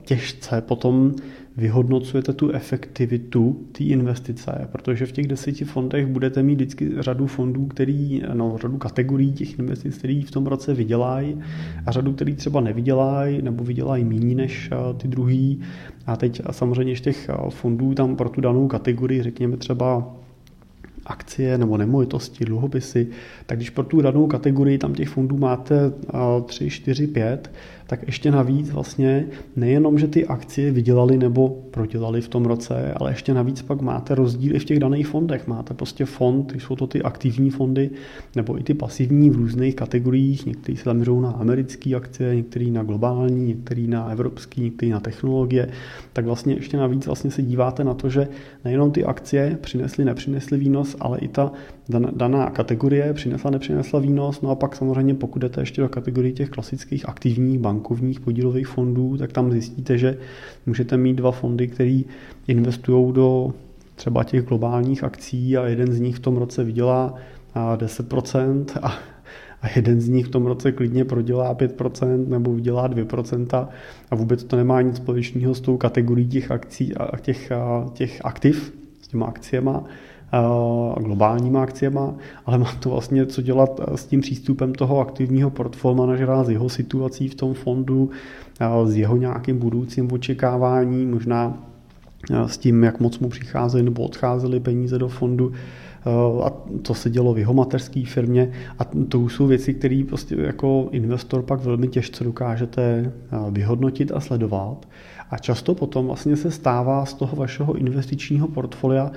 těžce 0.03 0.61
potom 0.61 1.15
vyhodnocujete 1.57 2.33
tu 2.33 2.51
efektivitu 2.51 3.65
té 3.71 3.83
investice, 3.83 4.67
protože 4.71 5.05
v 5.05 5.11
těch 5.11 5.27
deseti 5.27 5.65
fondech 5.65 6.05
budete 6.05 6.43
mít 6.43 6.55
vždycky 6.55 6.91
řadu 6.99 7.27
fondů, 7.27 7.65
který, 7.65 8.23
no, 8.33 8.57
řadu 8.61 8.77
kategorií 8.77 9.33
těch 9.33 9.59
investic, 9.59 9.97
který 9.97 10.21
v 10.21 10.31
tom 10.31 10.47
roce 10.47 10.73
vydělají 10.73 11.37
a 11.85 11.91
řadu, 11.91 12.13
který 12.13 12.35
třeba 12.35 12.61
nevydělají 12.61 13.41
nebo 13.41 13.63
vydělají 13.63 14.03
méně 14.03 14.35
než 14.35 14.69
ty 14.97 15.07
druhý. 15.07 15.61
A 16.05 16.15
teď 16.15 16.41
samozřejmě 16.51 16.95
z 16.95 17.01
těch 17.01 17.29
fondů 17.49 17.93
tam 17.93 18.15
pro 18.15 18.29
tu 18.29 18.41
danou 18.41 18.67
kategorii, 18.67 19.23
řekněme 19.23 19.57
třeba 19.57 20.15
akcie 21.05 21.57
nebo 21.57 21.77
nemovitosti, 21.77 22.45
dluhopisy, 22.45 23.07
tak 23.45 23.57
když 23.57 23.69
pro 23.69 23.83
tu 23.83 24.01
danou 24.01 24.27
kategorii 24.27 24.77
tam 24.77 24.93
těch 24.93 25.09
fondů 25.09 25.37
máte 25.37 25.91
3, 26.45 26.69
4, 26.69 27.07
5, 27.07 27.51
tak 27.87 28.03
ještě 28.05 28.31
navíc 28.31 28.69
vlastně 28.69 29.25
nejenom, 29.55 29.99
že 29.99 30.07
ty 30.07 30.27
akcie 30.27 30.71
vydělali 30.71 31.17
nebo 31.17 31.49
prodělali 31.71 32.21
v 32.21 32.27
tom 32.27 32.45
roce, 32.45 32.93
ale 32.97 33.11
ještě 33.11 33.33
navíc 33.33 33.61
pak 33.61 33.81
máte 33.81 34.15
rozdíly 34.15 34.59
v 34.59 34.65
těch 34.65 34.79
daných 34.79 35.07
fondech. 35.07 35.47
Máte 35.47 35.73
prostě 35.73 36.05
fond, 36.05 36.53
jsou 36.57 36.75
to 36.75 36.87
ty 36.87 37.01
aktivní 37.01 37.49
fondy, 37.49 37.89
nebo 38.35 38.59
i 38.59 38.63
ty 38.63 38.73
pasivní 38.73 39.29
v 39.29 39.35
různých 39.35 39.75
kategoriích. 39.75 40.45
Některý 40.45 40.77
se 40.77 40.83
zaměřují 40.83 41.21
na 41.21 41.31
americké 41.31 41.95
akcie, 41.95 42.35
některý 42.35 42.71
na 42.71 42.83
globální, 42.83 43.47
některý 43.47 43.87
na 43.87 44.09
evropský, 44.09 44.61
některý 44.61 44.91
na 44.91 44.99
technologie. 44.99 45.69
Tak 46.13 46.25
vlastně 46.25 46.53
ještě 46.53 46.77
navíc 46.77 47.05
vlastně 47.05 47.31
se 47.31 47.41
díváte 47.41 47.83
na 47.83 47.93
to, 47.93 48.09
že 48.09 48.27
nejenom 48.65 48.91
ty 48.91 49.03
akcie 49.03 49.57
přinesly, 49.61 50.05
nepřinesly 50.05 50.57
výnos, 50.57 50.95
ale 50.99 51.19
i 51.19 51.27
ta 51.27 51.51
daná 52.15 52.49
kategorie 52.49 53.13
přinesla, 53.13 53.51
nepřinesla 53.51 53.99
výnos. 53.99 54.41
No 54.41 54.49
a 54.49 54.55
pak 54.55 54.75
samozřejmě 54.75 55.13
pokud 55.13 55.39
jdete 55.39 55.61
ještě 55.61 55.81
do 55.81 55.89
kategorie 55.89 56.31
těch 56.33 56.49
klasických 56.49 57.09
aktivních 57.09 57.59
bankovních 57.77 58.19
podílových 58.19 58.67
fondů, 58.67 59.17
tak 59.17 59.31
tam 59.31 59.51
zjistíte, 59.51 59.97
že 59.97 60.17
můžete 60.65 60.97
mít 60.97 61.13
dva 61.13 61.31
fondy, 61.31 61.67
které 61.67 62.01
investují 62.47 63.13
do 63.13 63.53
třeba 63.95 64.23
těch 64.23 64.45
globálních 64.45 65.03
akcí 65.03 65.57
a 65.57 65.67
jeden 65.67 65.91
z 65.91 65.99
nich 65.99 66.15
v 66.15 66.19
tom 66.19 66.37
roce 66.37 66.63
vydělá 66.63 67.13
10% 67.55 68.65
a, 68.81 68.87
a 69.61 69.67
jeden 69.75 70.01
z 70.01 70.09
nich 70.09 70.25
v 70.25 70.29
tom 70.29 70.45
roce 70.45 70.71
klidně 70.71 71.05
prodělá 71.05 71.55
5% 71.55 72.27
nebo 72.27 72.53
vydělá 72.53 72.89
2% 72.89 73.67
a 74.11 74.15
vůbec 74.15 74.43
to 74.43 74.55
nemá 74.55 74.81
nic 74.81 74.97
společného 74.97 75.55
s 75.55 75.61
tou 75.61 75.77
kategorií 75.77 76.27
těch 76.27 76.51
akcí 76.51 76.95
a 76.95 77.17
těch, 77.17 77.51
těch 77.93 78.21
aktiv, 78.25 78.73
s 79.01 79.07
těma 79.07 79.25
akciema 79.25 79.83
globálníma 80.99 81.63
akciema, 81.63 82.13
ale 82.45 82.57
má 82.57 82.71
to 82.79 82.89
vlastně 82.89 83.25
co 83.25 83.41
dělat 83.41 83.79
s 83.95 84.05
tím 84.05 84.21
přístupem 84.21 84.73
toho 84.73 84.99
aktivního 84.99 85.49
portfolio 85.49 85.95
manažera, 85.95 86.43
s 86.43 86.49
jeho 86.49 86.69
situací 86.69 87.27
v 87.27 87.35
tom 87.35 87.53
fondu, 87.53 88.09
s 88.85 88.95
jeho 88.95 89.17
nějakým 89.17 89.59
budoucím 89.59 90.11
očekávání, 90.11 91.05
možná 91.05 91.57
s 92.45 92.57
tím, 92.57 92.83
jak 92.83 92.99
moc 92.99 93.19
mu 93.19 93.29
přicházely 93.29 93.83
nebo 93.83 94.03
odcházely 94.03 94.59
peníze 94.59 94.99
do 94.99 95.07
fondu 95.07 95.51
a 96.43 96.49
to 96.81 96.93
se 96.93 97.09
dělo 97.09 97.33
v 97.33 97.39
jeho 97.39 97.53
mateřské 97.53 98.03
firmě. 98.05 98.51
A 98.79 98.83
to 99.09 99.29
jsou 99.29 99.47
věci, 99.47 99.73
které 99.73 100.03
prostě 100.09 100.35
jako 100.35 100.87
investor 100.91 101.41
pak 101.41 101.59
velmi 101.63 101.87
těžce 101.87 102.23
dokážete 102.23 103.11
vyhodnotit 103.51 104.11
a 104.11 104.19
sledovat. 104.19 104.87
A 105.31 105.37
často 105.37 105.75
potom 105.75 106.05
vlastně 106.05 106.37
se 106.37 106.51
stává 106.51 107.05
z 107.05 107.13
toho 107.13 107.35
vašeho 107.35 107.73
investičního 107.73 108.47
portfolia 108.47 109.11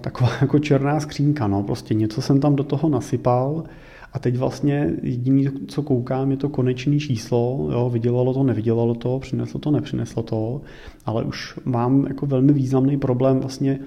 taková 0.00 0.30
jako 0.40 0.58
černá 0.58 1.00
skřínka, 1.00 1.46
no, 1.46 1.62
prostě 1.62 1.94
něco 1.94 2.22
jsem 2.22 2.40
tam 2.40 2.56
do 2.56 2.64
toho 2.64 2.88
nasypal 2.88 3.64
a 4.12 4.18
teď 4.18 4.36
vlastně 4.36 4.92
jediné, 5.02 5.50
co 5.66 5.82
koukám, 5.82 6.30
je 6.30 6.36
to 6.36 6.48
konečné 6.48 6.98
číslo, 6.98 7.68
jo, 7.72 7.90
vydělalo 7.90 8.34
to, 8.34 8.42
nevydělalo 8.42 8.94
to, 8.94 9.18
přineslo 9.18 9.60
to, 9.60 9.70
nepřineslo 9.70 10.22
to, 10.22 10.60
ale 11.06 11.24
už 11.24 11.58
mám 11.64 12.06
jako 12.06 12.26
velmi 12.26 12.52
významný 12.52 12.98
problém 12.98 13.40
vlastně 13.40 13.78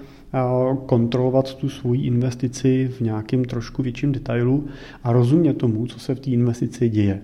kontrolovat 0.86 1.54
tu 1.54 1.68
svoji 1.68 2.06
investici 2.06 2.90
v 2.98 3.00
nějakém 3.00 3.44
trošku 3.44 3.82
větším 3.82 4.12
detailu 4.12 4.66
a 5.04 5.12
rozumět 5.12 5.54
tomu, 5.54 5.86
co 5.86 5.98
se 5.98 6.14
v 6.14 6.20
té 6.20 6.30
investici 6.30 6.88
děje. 6.88 7.22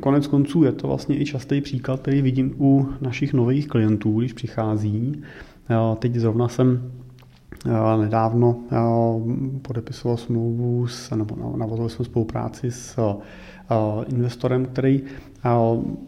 Konec 0.00 0.26
konců 0.26 0.64
je 0.64 0.72
to 0.72 0.88
vlastně 0.88 1.20
i 1.20 1.24
častý 1.24 1.60
příklad, 1.60 2.00
který 2.00 2.22
vidím 2.22 2.54
u 2.58 2.88
našich 3.00 3.32
nových 3.32 3.68
klientů, 3.68 4.18
když 4.18 4.32
přichází, 4.32 5.22
Teď 5.98 6.14
zrovna 6.14 6.48
jsem 6.48 6.92
nedávno 8.00 8.56
podepisoval 9.62 10.16
smlouvu 10.16 10.86
s, 10.86 11.10
nebo 11.10 11.56
navazovali 11.56 11.90
jsme 11.90 12.04
spolupráci 12.04 12.70
s 12.70 12.98
investorem, 14.08 14.66
který 14.66 15.02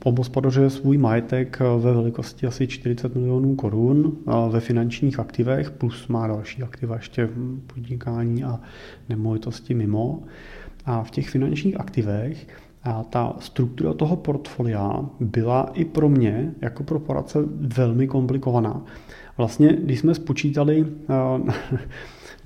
obospodařuje 0.05 0.71
svůj 0.71 0.99
majetek 0.99 1.61
ve 1.79 1.93
velikosti 1.93 2.47
asi 2.47 2.67
40 2.67 3.15
milionů 3.15 3.55
korun 3.55 4.17
ve 4.51 4.61
finančních 4.61 5.21
aktivech, 5.21 5.71
plus 5.71 6.09
má 6.09 6.27
další 6.27 6.63
aktiva 6.63 6.97
ještě 6.97 7.29
podnikání 7.67 8.45
a 8.45 8.61
nemovitosti 9.09 9.75
mimo. 9.75 10.23
A 10.87 11.03
v 11.05 11.11
těch 11.11 11.31
finančních 11.31 11.81
aktivech 11.81 12.47
a 12.87 13.03
ta 13.11 13.37
struktura 13.39 13.93
toho 13.93 14.17
portfolia 14.17 15.05
byla 15.21 15.71
i 15.75 15.85
pro 15.85 16.09
mě, 16.09 16.55
jako 16.61 16.85
pro 16.85 16.99
poradce, 16.99 17.39
velmi 17.61 18.07
komplikovaná. 18.07 18.83
Vlastně, 19.37 19.79
když 19.83 19.99
jsme 19.99 20.15
spočítali 20.15 20.87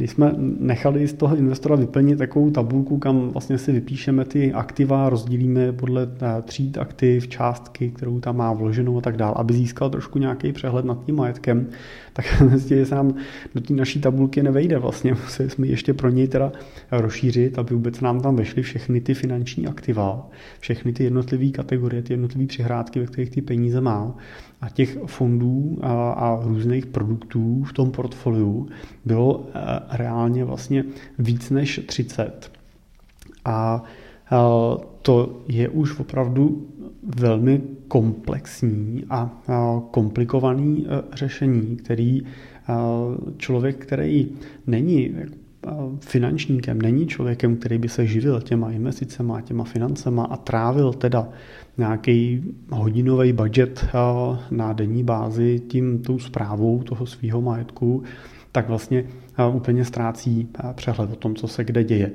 když 0.00 0.10
jsme 0.10 0.34
nechali 0.60 1.08
z 1.08 1.12
toho 1.12 1.36
investora 1.36 1.76
vyplnit 1.76 2.18
takovou 2.18 2.50
tabulku, 2.50 2.98
kam 2.98 3.28
vlastně 3.28 3.58
si 3.58 3.72
vypíšeme 3.72 4.24
ty 4.24 4.52
aktiva, 4.52 5.08
rozdělíme 5.08 5.72
podle 5.72 6.02
eh, 6.02 6.42
tříd 6.42 6.78
aktiv, 6.78 7.28
částky, 7.28 7.90
kterou 7.90 8.20
tam 8.20 8.36
má 8.36 8.52
vloženou 8.52 8.98
a 8.98 9.00
tak 9.00 9.16
dále, 9.16 9.34
aby 9.36 9.54
získal 9.54 9.90
trošku 9.90 10.18
nějaký 10.18 10.52
přehled 10.52 10.84
nad 10.84 11.04
tím 11.04 11.16
majetkem, 11.16 11.66
tak 12.12 12.26
zjistili 12.50 12.86
se 12.86 12.94
nám 12.94 13.14
do 13.54 13.60
té 13.60 13.74
naší 13.74 14.00
tabulky 14.00 14.42
nevejde 14.42 14.78
vlastně. 14.78 15.12
Museli 15.12 15.50
jsme 15.50 15.66
ještě 15.66 15.94
pro 15.94 16.10
něj 16.10 16.28
teda 16.28 16.52
rozšířit, 16.90 17.58
aby 17.58 17.74
vůbec 17.74 18.00
nám 18.00 18.20
tam 18.20 18.36
vešly 18.36 18.62
všechny 18.62 19.00
ty 19.00 19.14
finanční 19.14 19.66
aktiva, 19.66 20.28
všechny 20.60 20.92
ty 20.92 21.04
jednotlivé 21.04 21.50
kategorie, 21.50 22.02
ty 22.02 22.12
jednotlivé 22.12 22.46
přihrádky, 22.46 23.00
ve 23.00 23.06
kterých 23.06 23.30
ty 23.30 23.42
peníze 23.42 23.80
má. 23.80 24.16
A 24.60 24.68
těch 24.68 24.98
fondů 25.06 25.78
a, 25.82 26.10
a 26.12 26.40
různých 26.44 26.86
produktů 26.86 27.62
v 27.62 27.72
tom 27.72 27.90
portfoliu 27.90 28.68
bylo 29.04 29.46
eh, 29.46 29.60
reálně 29.90 30.44
vlastně 30.44 30.84
víc 31.18 31.50
než 31.50 31.80
30. 31.86 32.52
A 33.44 33.84
to 35.02 35.42
je 35.48 35.68
už 35.68 35.98
opravdu 35.98 36.66
velmi 37.16 37.62
komplexní 37.88 39.04
a 39.10 39.42
komplikovaný 39.90 40.86
e, 40.86 41.16
řešení, 41.16 41.76
který 41.76 42.22
člověk, 43.36 43.76
který 43.76 44.28
není 44.66 45.14
finančníkem, 46.00 46.82
není 46.82 47.06
člověkem, 47.06 47.56
který 47.56 47.78
by 47.78 47.88
se 47.88 48.06
živil 48.06 48.40
těma 48.40 48.70
investicema, 48.70 49.40
těma 49.40 49.64
financema 49.64 50.24
a 50.24 50.36
trávil 50.36 50.92
teda 50.92 51.28
nějaký 51.78 52.44
hodinový 52.70 53.32
budget 53.32 53.86
na 54.50 54.72
denní 54.72 55.04
bázi 55.04 55.60
tím 55.68 56.02
tou 56.02 56.18
zprávou 56.18 56.82
toho 56.82 57.06
svého 57.06 57.40
majetku, 57.40 58.02
tak 58.52 58.68
vlastně 58.68 59.04
úplně 59.54 59.84
ztrácí 59.84 60.48
přehled 60.74 61.12
o 61.12 61.16
tom, 61.16 61.34
co 61.34 61.48
se 61.48 61.64
kde 61.64 61.84
děje. 61.84 62.10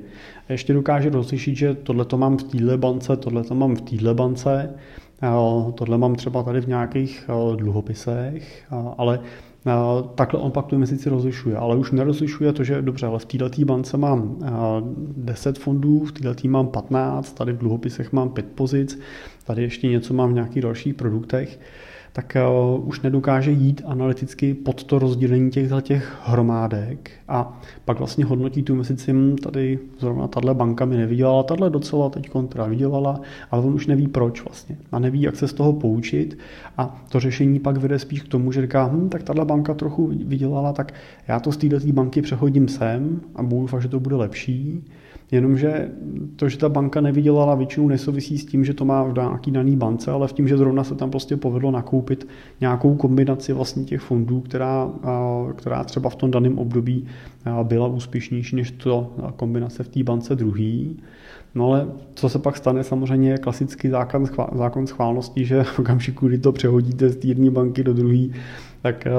Ještě 0.48 0.72
dokáže 0.72 1.10
rozlišit, 1.10 1.56
že 1.56 1.74
tohle 1.74 2.04
to 2.04 2.18
mám 2.18 2.36
v 2.36 2.42
téhle 2.42 2.78
bance, 2.78 3.16
tohle 3.16 3.44
to 3.44 3.54
mám 3.54 3.76
v 3.76 3.80
téhle 3.80 4.14
bance, 4.14 4.74
tohle 5.74 5.98
mám 5.98 6.14
třeba 6.14 6.42
tady 6.42 6.60
v 6.60 6.68
nějakých 6.68 7.30
dluhopisech, 7.56 8.66
ale 8.98 9.20
takhle 10.14 10.40
on 10.40 10.50
pak 10.50 10.66
tu 10.66 10.74
investici 10.74 11.08
rozlišuje, 11.08 11.56
ale 11.56 11.76
už 11.76 11.92
nerozlišuje 11.92 12.52
to, 12.52 12.64
že 12.64 12.82
dobře, 12.82 13.06
ale 13.06 13.18
v 13.18 13.24
této 13.24 13.64
bance 13.64 13.96
mám 13.96 14.38
10 15.16 15.58
fondů, 15.58 16.04
v 16.04 16.12
této 16.12 16.48
mám 16.48 16.68
15, 16.68 17.32
tady 17.32 17.52
v 17.52 17.58
dluhopisech 17.58 18.12
mám 18.12 18.28
5 18.28 18.46
pozic, 18.54 19.00
tady 19.44 19.62
ještě 19.62 19.88
něco 19.88 20.14
mám 20.14 20.30
v 20.30 20.34
nějakých 20.34 20.62
dalších 20.62 20.94
produktech 20.94 21.58
tak 22.16 22.36
uh, 22.76 22.88
už 22.88 23.00
nedokáže 23.00 23.50
jít 23.50 23.82
analyticky 23.86 24.54
pod 24.54 24.84
to 24.84 24.98
rozdělení 24.98 25.50
těchto 25.50 25.80
těch 25.80 26.16
hromádek 26.24 27.10
a 27.28 27.60
pak 27.84 27.98
vlastně 27.98 28.24
hodnotí 28.24 28.62
tu 28.62 28.72
investici, 28.72 29.12
hm, 29.12 29.36
tady 29.36 29.78
zrovna 29.98 30.28
tahle 30.28 30.54
banka 30.54 30.84
mi 30.84 30.96
nevydělala, 30.96 31.42
tahle 31.42 31.70
docela 31.70 32.10
teď 32.10 32.28
kontra 32.28 32.64
vydělala, 32.64 33.20
ale 33.50 33.62
on 33.62 33.74
už 33.74 33.86
neví 33.86 34.08
proč 34.08 34.44
vlastně. 34.44 34.76
A 34.92 34.98
neví, 34.98 35.22
jak 35.22 35.36
se 35.36 35.48
z 35.48 35.52
toho 35.52 35.72
poučit. 35.72 36.38
A 36.78 37.04
to 37.08 37.20
řešení 37.20 37.58
pak 37.58 37.76
vede 37.76 37.98
spíš 37.98 38.22
k 38.22 38.28
tomu, 38.28 38.52
že 38.52 38.62
říká, 38.62 38.90
hm, 38.92 39.08
tak 39.08 39.22
tahle 39.22 39.44
banka 39.44 39.74
trochu 39.74 40.06
vydělala, 40.06 40.72
tak 40.72 40.94
já 41.28 41.40
to 41.40 41.52
z 41.52 41.56
této 41.56 41.92
banky 41.92 42.22
přehodím 42.22 42.68
sem 42.68 43.20
a 43.34 43.42
budu 43.42 43.66
fakt, 43.66 43.82
že 43.82 43.88
to 43.88 44.00
bude 44.00 44.16
lepší 44.16 44.84
Jenomže 45.30 45.90
to, 46.36 46.48
že 46.48 46.58
ta 46.58 46.68
banka 46.68 47.00
nevydělala, 47.00 47.54
většinou 47.54 47.88
nesouvisí 47.88 48.38
s 48.38 48.46
tím, 48.46 48.64
že 48.64 48.74
to 48.74 48.84
má 48.84 49.02
v 49.02 49.14
nějaký 49.14 49.50
daný 49.50 49.76
bance, 49.76 50.10
ale 50.10 50.28
v 50.28 50.32
tím, 50.32 50.48
že 50.48 50.56
zrovna 50.56 50.84
se 50.84 50.94
tam 50.94 51.10
prostě 51.10 51.36
povedlo 51.36 51.70
nakoupit 51.70 52.28
nějakou 52.60 52.94
kombinaci 52.94 53.52
vlastně 53.52 53.84
těch 53.84 54.00
fondů, 54.00 54.40
která, 54.40 54.90
která 55.56 55.84
třeba 55.84 56.10
v 56.10 56.16
tom 56.16 56.30
daném 56.30 56.58
období 56.58 57.06
byla 57.62 57.86
úspěšnější 57.86 58.56
než 58.56 58.70
to 58.70 59.12
kombinace 59.36 59.82
v 59.82 59.88
té 59.88 60.02
bance 60.02 60.36
druhý. 60.36 60.96
No 61.56 61.66
ale 61.66 61.86
co 62.14 62.28
se 62.28 62.38
pak 62.38 62.56
stane, 62.56 62.84
samozřejmě 62.84 63.30
je 63.30 63.38
klasický 63.38 63.88
zákon, 63.88 64.26
zákon 64.54 64.86
schválnosti, 64.86 65.44
že 65.44 65.62
v 65.62 65.78
okamžiku, 65.78 66.28
kdy 66.28 66.38
to 66.38 66.52
přehodíte 66.52 67.08
z 67.08 67.24
jedné 67.24 67.50
banky 67.50 67.84
do 67.84 67.94
druhé, 67.94 68.28
tak 68.82 69.06
eh, 69.06 69.10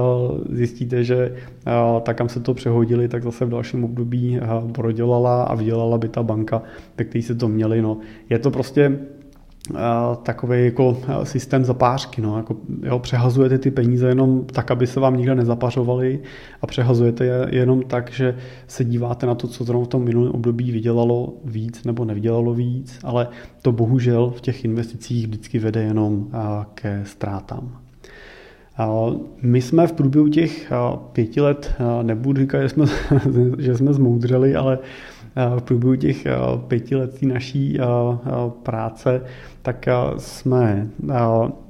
zjistíte, 0.50 1.04
že 1.04 1.36
eh, 1.68 1.72
tak, 2.02 2.18
kam 2.18 2.30
se 2.30 2.40
to 2.40 2.54
přehodili, 2.54 3.08
tak 3.08 3.24
zase 3.24 3.46
v 3.46 3.50
dalším 3.50 3.84
období 3.84 4.40
eh, 4.42 4.72
prodělala 4.72 5.44
a 5.44 5.56
vydělala 5.56 5.98
by 5.98 6.10
ta 6.10 6.24
banka, 6.24 6.62
ve 6.98 7.04
které 7.04 7.24
se 7.24 7.36
to 7.36 7.48
měli. 7.48 7.82
No. 7.82 7.98
Je 8.30 8.40
to 8.40 8.52
prostě 8.52 9.00
takový 10.24 10.66
jako 10.66 10.98
systém 11.24 11.66
zapářky. 11.66 12.22
No, 12.22 12.38
jako, 12.38 12.56
jo, 12.84 13.00
přehazujete 13.00 13.58
ty 13.58 13.72
peníze 13.72 14.08
jenom 14.08 14.46
tak, 14.46 14.72
aby 14.72 14.88
se 14.88 15.00
vám 15.00 15.18
nikde 15.18 15.36
nezapařovaly 15.36 16.20
a 16.62 16.68
přehazujete 16.68 17.26
je 17.26 17.48
jenom 17.50 17.82
tak, 17.82 18.12
že 18.12 18.38
se 18.68 18.86
díváte 18.86 19.26
na 19.26 19.36
to, 19.36 19.48
co 19.48 19.64
zrovna 19.64 19.86
v 19.86 19.90
tom 19.90 20.04
minulém 20.04 20.32
období 20.32 20.72
vydělalo 20.72 21.34
víc 21.46 21.84
nebo 21.84 22.06
nevydělalo 22.06 22.54
víc, 22.54 23.00
ale 23.04 23.28
to 23.62 23.72
bohužel 23.72 24.34
v 24.38 24.42
těch 24.42 24.66
investicích 24.66 25.28
vždycky 25.28 25.60
vede 25.60 25.84
jenom 25.84 26.28
ke 26.74 27.02
ztrátám. 27.06 27.88
My 29.42 29.62
jsme 29.62 29.88
v 29.88 29.92
průběhu 29.92 30.28
těch 30.28 30.74
pěti 31.12 31.42
let, 31.42 31.76
nebudu 32.02 32.42
říkat, 32.42 32.62
že 32.62 32.70
jsme, 32.70 32.86
že 33.58 33.78
jsme 33.78 33.94
zmoudřeli, 33.94 34.56
ale 34.56 34.80
v 35.58 35.62
průběhu 35.62 35.96
těch 35.96 36.28
pěti 36.68 36.96
let 36.96 37.22
naší 37.22 37.80
práce 38.64 39.22
tak 39.62 39.86
jsme 40.18 40.88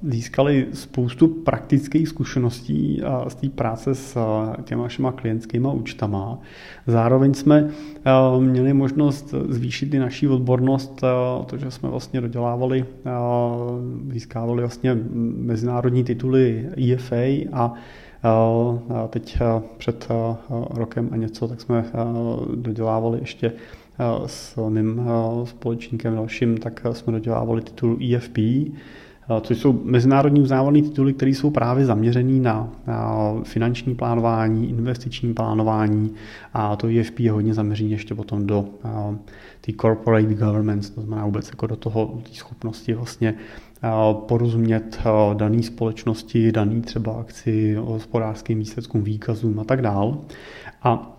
získali 0.03 0.67
spoustu 0.73 1.27
praktických 1.27 2.07
zkušeností 2.07 3.01
z 3.27 3.35
té 3.35 3.49
práce 3.49 3.95
s 3.95 4.17
těma 4.63 4.83
našima 4.83 5.11
klientskými 5.11 5.67
účtama. 5.73 6.39
Zároveň 6.87 7.33
jsme 7.33 7.69
měli 8.39 8.73
možnost 8.73 9.33
zvýšit 9.49 9.93
i 9.93 9.99
naší 9.99 10.27
odbornost, 10.27 11.01
to, 11.45 11.57
že 11.57 11.71
jsme 11.71 11.89
vlastně 11.89 12.21
dodělávali, 12.21 12.85
získávali 14.11 14.61
vlastně 14.61 14.97
mezinárodní 15.37 16.03
tituly 16.03 16.69
EFA 16.93 17.49
a 17.53 17.73
teď 19.09 19.39
před 19.77 20.07
rokem 20.69 21.09
a 21.11 21.15
něco, 21.15 21.47
tak 21.47 21.61
jsme 21.61 21.85
dodělávali 22.55 23.19
ještě 23.19 23.53
s 24.25 24.69
mým 24.69 25.01
společníkem 25.43 26.15
dalším, 26.15 26.57
tak 26.57 26.85
jsme 26.91 27.13
dodělávali 27.13 27.61
titul 27.61 27.97
EFP, 28.15 28.37
což 29.41 29.57
jsou 29.57 29.81
mezinárodní 29.83 30.41
uznávané 30.41 30.81
tituly, 30.81 31.13
které 31.13 31.31
jsou 31.31 31.49
právě 31.49 31.85
zaměřený 31.85 32.39
na, 32.39 32.69
na 32.87 33.33
finanční 33.43 33.95
plánování, 33.95 34.69
investiční 34.69 35.33
plánování. 35.33 36.13
A 36.53 36.75
to 36.75 36.87
EFP 36.87 37.19
je 37.19 37.31
hodně 37.31 37.53
zaměřený 37.53 37.91
ještě 37.91 38.15
potom 38.15 38.47
do 38.47 38.65
té 39.61 39.71
corporate 39.81 40.33
governance, 40.33 40.93
to 40.93 41.01
znamená 41.01 41.25
vůbec 41.25 41.49
jako 41.49 41.67
do 41.67 41.75
toho 41.75 42.19
schopnosti 42.33 42.93
vlastně 42.93 43.35
porozumět 44.13 44.99
dané 45.33 45.63
společnosti, 45.63 46.51
daný 46.51 46.81
třeba 46.81 47.13
akci, 47.13 47.75
hospodářským 47.79 48.59
výsledkům, 48.59 49.03
výkazům 49.03 49.59
a 49.59 49.63
tak 49.63 49.81
dál. 49.81 50.17
A 50.83 51.13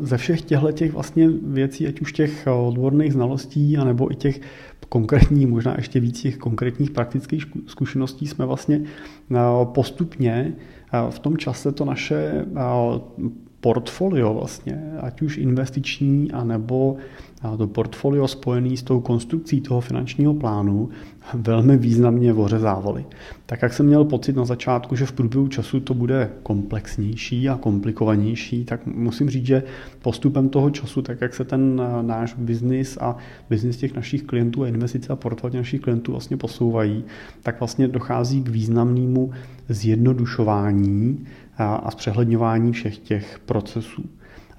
ze 0.00 0.16
všech 0.16 0.42
těchto 0.42 0.72
těch 0.72 0.92
vlastně 0.92 1.28
věcí, 1.28 1.86
ať 1.86 2.00
už 2.00 2.12
těch 2.12 2.46
odborných 2.66 3.12
znalostí, 3.12 3.76
anebo 3.76 4.12
i 4.12 4.14
těch 4.14 4.40
konkrétních, 4.88 5.46
možná 5.46 5.74
ještě 5.76 6.00
víc 6.00 6.20
těch 6.20 6.36
konkrétních 6.36 6.90
praktických 6.90 7.44
zkušeností 7.66 8.26
jsme 8.26 8.46
vlastně 8.46 8.82
postupně 9.64 10.54
v 11.10 11.18
tom 11.18 11.36
čase 11.36 11.72
to 11.72 11.84
naše 11.84 12.46
portfolio 13.60 14.34
vlastně, 14.34 14.92
ať 15.00 15.22
už 15.22 15.38
investiční, 15.38 16.32
anebo 16.32 16.96
to 17.58 17.66
portfolio 17.66 18.28
spojené 18.28 18.76
s 18.76 18.82
tou 18.82 19.00
konstrukcí 19.00 19.60
toho 19.60 19.80
finančního 19.80 20.34
plánu 20.34 20.88
velmi 21.34 21.76
významně 21.76 22.34
ořezávali. 22.34 23.04
Tak 23.46 23.62
jak 23.62 23.72
jsem 23.72 23.86
měl 23.86 24.04
pocit 24.04 24.36
na 24.36 24.44
začátku, 24.44 24.96
že 24.96 25.06
v 25.06 25.12
průběhu 25.12 25.48
času 25.48 25.80
to 25.80 25.94
bude 25.94 26.30
komplexnější 26.42 27.48
a 27.48 27.56
komplikovanější, 27.56 28.64
tak 28.64 28.86
musím 28.86 29.30
říct, 29.30 29.46
že 29.46 29.62
postupem 30.02 30.48
toho 30.48 30.70
času, 30.70 31.02
tak 31.02 31.20
jak 31.20 31.34
se 31.34 31.44
ten 31.44 31.82
náš 32.02 32.34
biznis 32.34 32.98
a 33.00 33.16
biznis 33.50 33.76
těch 33.76 33.94
našich 33.94 34.22
klientů 34.22 34.62
a 34.62 34.68
investice 34.68 35.12
a 35.12 35.16
portfolio 35.16 35.56
našich 35.56 35.80
klientů 35.80 36.12
vlastně 36.12 36.36
posouvají, 36.36 37.04
tak 37.42 37.60
vlastně 37.60 37.88
dochází 37.88 38.42
k 38.42 38.48
významnému 38.48 39.30
zjednodušování 39.68 41.26
a 41.58 41.90
zpřehledňování 41.90 42.72
všech 42.72 42.98
těch 42.98 43.38
procesů. 43.46 44.02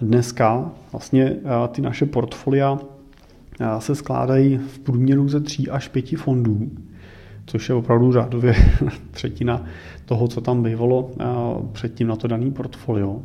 Dneska 0.03 0.71
vlastně 0.91 1.35
ty 1.71 1.81
naše 1.81 2.05
portfolia 2.05 2.79
se 3.79 3.95
skládají 3.95 4.57
v 4.57 4.79
průměru 4.79 5.29
ze 5.29 5.39
tří 5.39 5.69
až 5.69 5.87
pěti 5.87 6.15
fondů, 6.15 6.71
což 7.45 7.69
je 7.69 7.75
opravdu 7.75 8.11
řádově 8.11 8.55
třetina 9.11 9.65
toho, 10.05 10.27
co 10.27 10.41
tam 10.41 10.63
bývalo 10.63 11.11
předtím 11.71 12.07
na 12.07 12.15
to 12.15 12.27
daný 12.27 12.51
portfolio. 12.51 13.21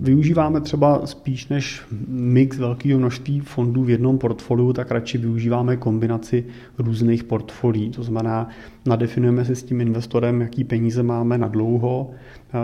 Využíváme 0.00 0.60
třeba 0.60 1.06
spíš 1.06 1.48
než 1.48 1.82
mix 2.08 2.58
velkého 2.58 2.98
množství 2.98 3.40
fondů 3.40 3.84
v 3.84 3.90
jednom 3.90 4.18
portfoliu, 4.18 4.72
tak 4.72 4.90
radši 4.90 5.18
využíváme 5.18 5.76
kombinaci 5.76 6.44
různých 6.78 7.24
portfolií. 7.24 7.90
To 7.90 8.02
znamená, 8.02 8.48
nadefinujeme 8.88 9.44
si 9.44 9.56
s 9.56 9.62
tím 9.62 9.80
investorem, 9.80 10.40
jaký 10.40 10.64
peníze 10.64 11.02
máme 11.02 11.38
na 11.38 11.48
dlouho, 11.48 12.10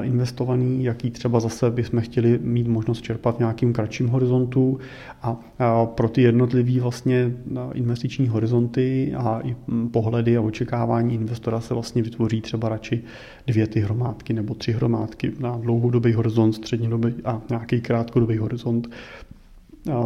investovaný, 0.02 0.84
jaký 0.84 1.10
třeba 1.10 1.40
zase 1.40 1.70
bychom 1.70 2.00
chtěli 2.00 2.38
mít 2.42 2.68
možnost 2.68 3.02
čerpat 3.02 3.36
v 3.36 3.38
nějakým 3.38 3.72
kratším 3.72 4.08
horizontu 4.08 4.78
a 5.22 5.86
pro 5.86 6.08
ty 6.08 6.22
jednotlivé 6.22 6.80
vlastně 6.80 7.32
investiční 7.74 8.28
horizonty 8.28 9.14
a 9.16 9.40
i 9.44 9.56
pohledy 9.90 10.36
a 10.36 10.40
očekávání 10.40 11.14
investora 11.14 11.60
se 11.60 11.74
vlastně 11.74 12.02
vytvoří 12.02 12.40
třeba 12.40 12.68
radši 12.68 13.02
dvě 13.46 13.66
ty 13.66 13.80
hromádky 13.80 14.32
nebo 14.32 14.54
tři 14.54 14.72
hromádky 14.72 15.32
na 15.40 15.58
dlouhodobý 15.62 16.12
horizont, 16.12 16.52
střednědobý 16.52 17.14
a 17.24 17.42
nějaký 17.48 17.80
krátkodobý 17.80 18.38
horizont. 18.38 18.88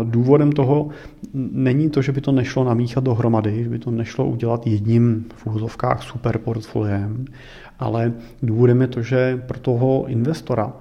Důvodem 0.05 0.53
toho 0.53 0.89
není 1.35 1.91
to, 1.91 2.03
že 2.03 2.13
by 2.13 2.21
to 2.21 2.33
nešlo 2.33 2.65
namíchat 2.65 3.05
dohromady, 3.05 3.65
že 3.65 3.71
by 3.71 3.79
to 3.79 3.91
nešlo 3.91 4.27
udělat 4.27 4.67
jedním 4.67 5.25
v 5.37 5.47
úzovkách 5.47 6.03
super 6.03 6.39
portfoliem, 6.39 7.25
ale 7.79 8.13
důvodem 8.43 8.81
je 8.81 8.87
to, 8.87 9.03
že 9.03 9.43
pro 9.47 9.59
toho 9.59 10.07
investora 10.07 10.73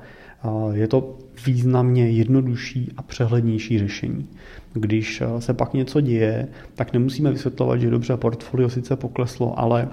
je 0.73 0.87
to 0.87 1.17
významně 1.45 2.09
jednodušší 2.09 2.91
a 2.97 3.01
přehlednější 3.01 3.79
řešení. 3.79 4.27
Když 4.73 5.23
se 5.39 5.53
pak 5.53 5.73
něco 5.73 6.01
děje, 6.01 6.47
tak 6.75 6.93
nemusíme 6.93 7.31
vysvětlovat, 7.31 7.77
že 7.77 7.89
dobře, 7.89 8.17
portfolio 8.17 8.69
sice 8.69 8.95
pokleslo, 8.95 9.59
ale 9.59 9.87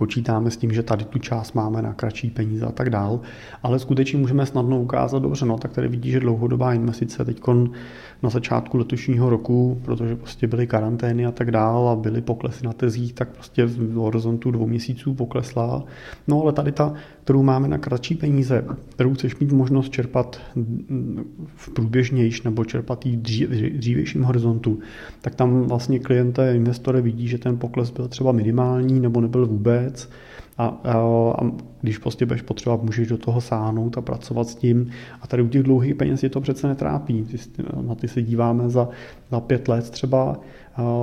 počítáme 0.00 0.50
s 0.50 0.56
tím, 0.56 0.72
že 0.72 0.82
tady 0.82 1.04
tu 1.04 1.18
část 1.18 1.52
máme 1.52 1.82
na 1.82 1.92
kratší 1.92 2.30
peníze 2.30 2.66
a 2.66 2.72
tak 2.72 2.90
dál, 2.90 3.20
ale 3.62 3.78
skutečně 3.78 4.18
můžeme 4.18 4.46
snadno 4.46 4.80
ukázat, 4.80 5.22
dobře, 5.22 5.46
no, 5.46 5.58
tak 5.58 5.72
tady 5.72 5.88
vidí, 5.88 6.10
že 6.10 6.20
dlouhodobá 6.20 6.74
investice 6.74 7.24
teď 7.24 7.40
na 8.22 8.30
začátku 8.30 8.76
letošního 8.76 9.30
roku, 9.30 9.80
protože 9.84 10.16
prostě 10.16 10.46
byly 10.46 10.66
karantény 10.66 11.26
a 11.26 11.32
tak 11.32 11.50
dál 11.50 11.88
a 11.88 11.96
byly 11.96 12.20
poklesy 12.20 12.66
na 12.66 12.72
tezích, 12.72 13.12
tak 13.12 13.28
prostě 13.28 13.64
v 13.64 13.94
horizontu 13.94 14.50
dvou 14.50 14.66
měsíců 14.66 15.14
poklesla. 15.14 15.84
No 16.28 16.42
ale 16.42 16.52
tady 16.52 16.72
ta, 16.72 16.92
kterou 17.30 17.42
máme 17.42 17.68
na 17.68 17.78
kratší 17.78 18.14
peníze, 18.14 18.64
kterou 18.88 19.14
chceš 19.14 19.38
mít 19.38 19.52
možnost 19.52 19.90
čerpat 19.90 20.40
v 21.56 21.70
průběžnějš 21.70 22.42
nebo 22.42 22.64
čerpat 22.64 23.06
i 23.06 23.16
v 23.16 23.20
dřívějším 23.78 24.22
horizontu, 24.22 24.78
tak 25.20 25.34
tam 25.34 25.62
vlastně 25.62 25.98
klienté, 25.98 26.56
investory 26.56 27.02
vidí, 27.02 27.28
že 27.28 27.38
ten 27.38 27.58
pokles 27.58 27.90
byl 27.90 28.08
třeba 28.08 28.32
minimální 28.32 29.00
nebo 29.00 29.20
nebyl 29.20 29.46
vůbec 29.46 30.10
a, 30.58 30.66
a, 30.66 30.98
a 31.38 31.50
když 31.80 31.98
prostě 31.98 32.26
budeš 32.26 32.42
potřebovat, 32.42 32.82
můžeš 32.82 33.08
do 33.08 33.18
toho 33.18 33.40
sáhnout 33.40 33.98
a 33.98 34.00
pracovat 34.00 34.48
s 34.48 34.54
tím. 34.54 34.90
A 35.22 35.26
tady 35.26 35.42
u 35.42 35.48
těch 35.48 35.62
dlouhých 35.62 35.94
peněz 35.94 36.22
je 36.22 36.30
to 36.30 36.40
přece 36.40 36.68
netrápí. 36.68 37.26
Na 37.80 37.94
ty 37.94 38.08
se 38.08 38.22
díváme 38.22 38.68
za, 38.68 38.88
za 39.30 39.40
pět 39.40 39.68
let 39.68 39.90
třeba, 39.90 40.40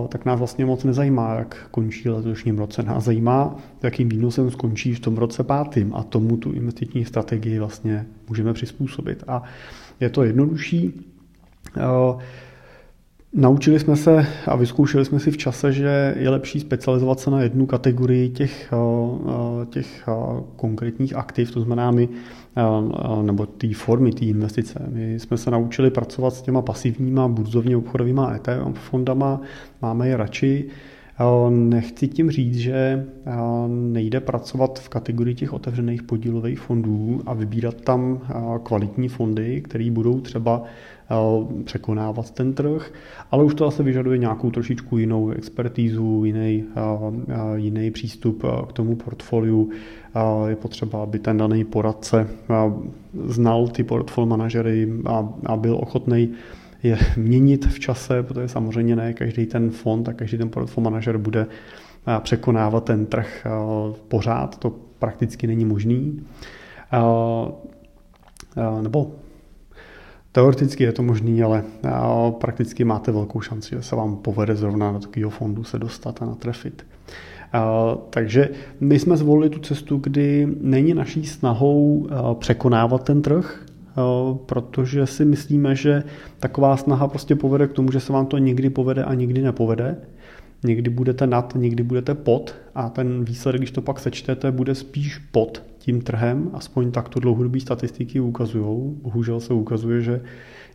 tak 0.09 0.25
nás 0.25 0.39
vlastně 0.39 0.65
moc 0.65 0.83
nezajímá, 0.83 1.35
jak 1.35 1.67
končí 1.71 2.09
letošním 2.09 2.57
roce. 2.57 2.83
Nás 2.83 3.03
zajímá, 3.03 3.55
jakým 3.83 4.09
výnosem 4.09 4.51
skončí 4.51 4.93
v 4.93 4.99
tom 4.99 5.17
roce 5.17 5.43
pátým 5.43 5.95
a 5.95 6.03
tomu 6.03 6.37
tu 6.37 6.51
investiční 6.51 7.05
strategii 7.05 7.59
vlastně 7.59 8.05
můžeme 8.29 8.53
přizpůsobit. 8.53 9.23
A 9.27 9.43
je 9.99 10.09
to 10.09 10.23
jednodušší. 10.23 11.05
Naučili 13.33 13.79
jsme 13.79 13.95
se 13.95 14.27
a 14.47 14.55
vyzkoušeli 14.55 15.05
jsme 15.05 15.19
si 15.19 15.31
v 15.31 15.37
čase, 15.37 15.73
že 15.73 16.15
je 16.17 16.29
lepší 16.29 16.59
specializovat 16.59 17.19
se 17.19 17.31
na 17.31 17.41
jednu 17.41 17.65
kategorii 17.65 18.29
těch, 18.29 18.73
eh, 18.73 18.77
eh, 19.25 19.65
těch 19.65 20.03
eh, 20.07 20.11
konkrétních 20.55 21.15
aktiv, 21.15 21.51
to 21.51 21.61
znamená 21.61 21.91
my, 21.91 22.09
nebo 23.21 23.45
té 23.45 23.73
formy, 23.73 24.11
té 24.11 24.25
investice. 24.25 24.85
My 24.89 25.19
jsme 25.19 25.37
se 25.37 25.51
naučili 25.51 25.91
pracovat 25.91 26.33
s 26.33 26.41
těma 26.41 26.61
pasivníma 26.61 27.27
burzovně 27.27 27.77
obchodovými 27.77 28.21
ETF 28.35 28.79
fondama, 28.79 29.41
máme 29.81 30.07
je 30.07 30.17
radši. 30.17 30.65
Nechci 31.49 32.07
tím 32.07 32.31
říct, 32.31 32.55
že 32.55 33.05
nejde 33.67 34.19
pracovat 34.19 34.79
v 34.79 34.89
kategorii 34.89 35.35
těch 35.35 35.53
otevřených 35.53 36.03
podílových 36.03 36.59
fondů 36.59 37.21
a 37.25 37.33
vybírat 37.33 37.81
tam 37.81 38.21
kvalitní 38.63 39.07
fondy, 39.07 39.61
které 39.61 39.91
budou 39.91 40.19
třeba 40.19 40.63
překonávat 41.63 42.31
ten 42.31 42.53
trh, 42.53 42.93
ale 43.31 43.43
už 43.43 43.53
to 43.55 43.65
zase 43.65 43.83
vyžaduje 43.83 44.17
nějakou 44.17 44.51
trošičku 44.51 44.97
jinou 44.97 45.29
expertízu, 45.29 46.25
jiný, 46.25 46.63
jiný 47.55 47.91
přístup 47.91 48.43
k 48.69 48.73
tomu 48.73 48.95
portfoliu. 48.95 49.69
Je 50.47 50.55
potřeba, 50.55 51.03
aby 51.03 51.19
ten 51.19 51.37
daný 51.37 51.63
poradce 51.63 52.27
znal 53.25 53.67
ty 53.67 53.83
portfolio 53.83 54.29
manažery 54.29 54.93
a, 55.05 55.29
a 55.45 55.57
byl 55.57 55.77
ochotný 55.81 56.29
je 56.83 56.97
měnit 57.17 57.65
v 57.65 57.79
čase, 57.79 58.23
protože 58.23 58.47
samozřejmě 58.47 58.95
ne 58.95 59.13
každý 59.13 59.45
ten 59.45 59.69
fond 59.69 60.09
a 60.09 60.13
každý 60.13 60.37
ten 60.37 60.49
portfolio 60.49 60.89
manažer 60.89 61.17
bude 61.17 61.47
překonávat 62.19 62.83
ten 62.83 63.05
trh 63.05 63.47
pořád, 64.07 64.59
to 64.59 64.75
prakticky 64.99 65.47
není 65.47 65.65
možný. 65.65 66.21
Nebo 68.81 69.11
Teoreticky 70.31 70.83
je 70.83 70.91
to 70.91 71.03
možný, 71.03 71.43
ale 71.43 71.63
prakticky 72.31 72.83
máte 72.83 73.11
velkou 73.11 73.41
šanci, 73.41 73.75
že 73.75 73.81
se 73.81 73.95
vám 73.95 74.17
povede 74.17 74.55
zrovna 74.55 74.91
do 74.91 74.99
takového 74.99 75.29
fondu 75.29 75.63
se 75.63 75.79
dostat 75.79 76.21
a 76.21 76.25
natrefit. 76.25 76.85
Takže 78.09 78.49
my 78.79 78.99
jsme 78.99 79.17
zvolili 79.17 79.49
tu 79.49 79.59
cestu, 79.59 79.97
kdy 79.97 80.47
není 80.61 80.93
naší 80.93 81.25
snahou 81.25 82.07
překonávat 82.39 83.03
ten 83.03 83.21
trh, 83.21 83.65
protože 84.45 85.05
si 85.05 85.25
myslíme, 85.25 85.75
že 85.75 86.03
taková 86.39 86.77
snaha 86.77 87.07
prostě 87.07 87.35
povede 87.35 87.67
k 87.67 87.73
tomu, 87.73 87.91
že 87.91 87.99
se 87.99 88.13
vám 88.13 88.25
to 88.25 88.37
někdy 88.37 88.69
povede 88.69 89.03
a 89.03 89.13
nikdy 89.13 89.41
nepovede. 89.41 89.97
Někdy 90.63 90.89
budete 90.89 91.27
nad, 91.27 91.53
někdy 91.55 91.83
budete 91.83 92.15
pod 92.15 92.55
a 92.75 92.89
ten 92.89 93.25
výsledek, 93.25 93.61
když 93.61 93.71
to 93.71 93.81
pak 93.81 93.99
sečtete, 93.99 94.51
bude 94.51 94.75
spíš 94.75 95.17
pod 95.17 95.63
tím 95.77 96.01
trhem, 96.01 96.49
aspoň 96.53 96.91
tak 96.91 97.09
to 97.09 97.19
dlouhodobé 97.19 97.59
statistiky 97.59 98.19
ukazují. 98.19 98.95
Bohužel 99.01 99.39
se 99.39 99.53
ukazuje, 99.53 100.01
že 100.01 100.21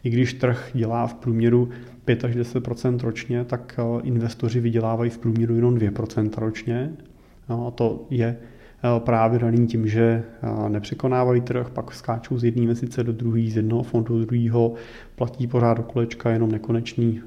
i 0.05 0.11
když 0.11 0.35
trh 0.35 0.71
dělá 0.75 1.07
v 1.07 1.15
průměru 1.15 1.69
5 2.05 2.25
až 2.25 2.35
10 2.35 2.69
ročně, 3.03 3.45
tak 3.45 3.79
eh, 3.79 4.03
investoři 4.03 4.61
vydělávají 4.61 5.11
v 5.11 5.19
průměru 5.19 5.55
jenom 5.55 5.75
2% 5.75 6.31
ročně. 6.37 6.93
No, 7.49 7.67
a 7.67 7.71
to 7.71 8.07
je 8.11 8.37
právě 8.99 9.39
daný 9.39 9.67
tím, 9.67 9.87
že 9.87 10.25
eh, 10.43 10.69
nepřekonávají 10.69 11.41
trh, 11.41 11.71
pak 11.71 11.95
skáčou 11.95 12.39
z 12.39 12.45
jedné 12.45 12.63
měsíce 12.63 13.05
do 13.05 13.13
druhé, 13.13 13.41
z 13.41 13.57
jednoho 13.57 13.83
fondu 13.83 14.19
do 14.19 14.27
druhého, 14.27 14.75
platí 15.17 15.47
pořád 15.47 15.75
do 15.75 15.83
kolečka 15.83 16.31
jenom 16.31 16.53
nekonečný 16.53 17.21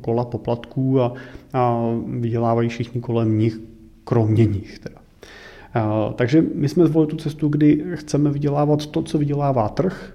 kola 0.00 0.24
poplatků 0.24 1.00
a, 1.00 1.12
a 1.52 1.84
vydělávají 2.06 2.68
všichni 2.68 3.00
kolem 3.00 3.38
nich, 3.38 3.60
kromě 4.04 4.44
nich. 4.44 4.78
Teda. 4.78 5.00
Takže 6.14 6.44
my 6.54 6.68
jsme 6.68 6.86
zvolili 6.86 7.10
tu 7.10 7.16
cestu, 7.16 7.48
kdy 7.48 7.84
chceme 7.94 8.30
vydělávat 8.30 8.86
to, 8.86 9.02
co 9.02 9.18
vydělává 9.18 9.68
trh. 9.68 10.12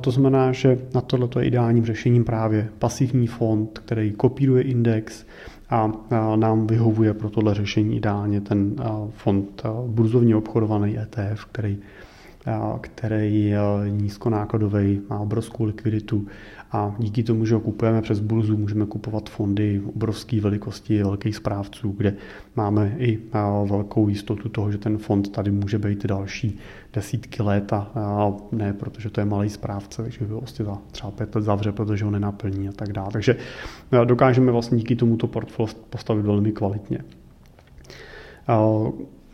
To 0.00 0.10
znamená, 0.10 0.52
že 0.52 0.78
na 0.94 1.00
tohle 1.00 1.28
je 1.38 1.46
ideálním 1.46 1.84
řešením 1.84 2.24
právě 2.24 2.68
pasivní 2.78 3.26
fond, 3.26 3.78
který 3.78 4.12
kopíruje 4.12 4.62
index 4.62 5.24
a 5.70 5.92
nám 6.36 6.66
vyhovuje 6.66 7.14
pro 7.14 7.30
tohle 7.30 7.54
řešení 7.54 7.96
ideálně 7.96 8.40
ten 8.40 8.76
fond 9.10 9.62
burzovně 9.86 10.36
obchodovaný 10.36 10.98
ETF, 10.98 11.44
který 11.44 11.78
který 12.80 13.44
je 13.44 13.58
nízkonákladový, 13.88 15.00
má 15.10 15.18
obrovskou 15.18 15.64
likviditu 15.64 16.26
a 16.72 16.94
díky 16.98 17.22
tomu, 17.22 17.44
že 17.46 17.54
ho 17.54 17.60
kupujeme 17.60 18.02
přes 18.02 18.20
burzu, 18.20 18.56
můžeme 18.56 18.86
kupovat 18.86 19.30
fondy 19.30 19.82
obrovské 19.94 20.40
velikosti 20.40 21.02
velkých 21.02 21.36
správců, 21.36 21.94
kde 21.96 22.16
máme 22.56 22.94
i 22.98 23.18
velkou 23.64 24.08
jistotu 24.08 24.48
toho, 24.48 24.72
že 24.72 24.78
ten 24.78 24.98
fond 24.98 25.32
tady 25.32 25.50
může 25.50 25.78
být 25.78 26.06
další 26.06 26.58
desítky 26.92 27.42
let 27.42 27.72
a 27.72 28.32
ne, 28.52 28.72
protože 28.72 29.10
to 29.10 29.20
je 29.20 29.24
malý 29.24 29.48
správce, 29.48 30.02
takže 30.02 30.24
ho 30.24 30.38
vlastně 30.38 30.64
za 30.64 30.78
třeba 30.90 31.10
pět 31.10 31.34
let 31.34 31.42
zavře, 31.42 31.72
protože 31.72 32.04
ho 32.04 32.10
nenaplní 32.10 32.68
a 32.68 32.72
tak 32.72 32.92
dále. 32.92 33.08
Takže 33.12 33.36
dokážeme 34.04 34.52
vlastně 34.52 34.78
díky 34.78 34.96
tomuto 34.96 35.26
portfolio 35.26 35.74
postavit 35.90 36.22
velmi 36.22 36.52
kvalitně. 36.52 36.98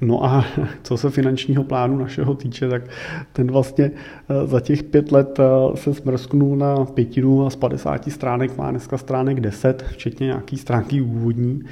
No 0.01 0.25
a 0.25 0.45
co 0.83 0.97
se 0.97 1.11
finančního 1.11 1.65
plánu 1.65 1.99
našeho 1.99 2.35
týče, 2.35 2.69
tak 2.69 2.83
ten 3.33 3.51
vlastně 3.51 3.91
eh, 4.29 4.47
za 4.47 4.61
těch 4.61 4.83
pět 4.83 5.13
let 5.13 5.39
eh, 5.41 5.77
se 5.77 5.95
smrsknul 5.95 6.57
na 6.57 6.85
pětinu 6.85 7.47
a 7.47 7.51
z 7.51 7.57
50 7.57 8.11
stránek 8.11 8.57
má 8.57 8.71
dneska 8.71 8.99
stránek 8.99 9.41
10, 9.41 9.85
včetně 9.89 10.27
nějaký 10.27 10.57
stránky 10.57 11.01
úvodní. 11.01 11.63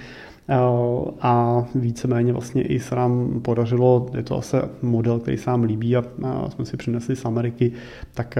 a 1.21 1.65
víceméně 1.75 2.33
vlastně 2.33 2.63
i 2.63 2.81
se 2.81 2.95
nám 2.95 3.41
podařilo, 3.41 4.07
je 4.17 4.23
to 4.23 4.39
asi 4.39 4.57
model, 4.83 5.19
který 5.19 5.37
se 5.37 5.51
nám 5.51 5.63
líbí 5.63 5.97
a, 5.97 6.05
jsme 6.49 6.65
si 6.65 6.77
přinesli 6.77 7.17
z 7.17 7.25
Ameriky, 7.25 7.73
tak 8.15 8.39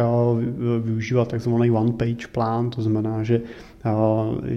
využívat 0.81 1.29
takzvaný 1.29 1.71
one-page 1.71 2.27
plán, 2.33 2.71
to 2.71 2.83
znamená, 2.83 3.23
že 3.23 3.41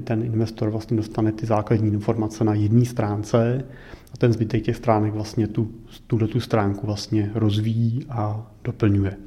ten 0.04 0.24
investor 0.24 0.70
vlastně 0.70 0.98
dostane 0.98 1.32
ty 1.32 1.46
základní 1.46 1.94
informace 1.94 2.44
na 2.44 2.54
jedné 2.54 2.86
stránce 2.86 3.64
a 4.14 4.18
ten 4.18 4.34
zbytek 4.34 4.64
těch 4.64 4.76
stránek 4.76 5.14
vlastně 5.14 5.48
tu, 5.48 5.72
tuto 6.08 6.28
tu 6.28 6.40
stránku 6.40 6.86
vlastně 6.86 7.32
rozvíjí 7.34 8.06
a 8.10 8.52
doplňuje. 8.64 9.18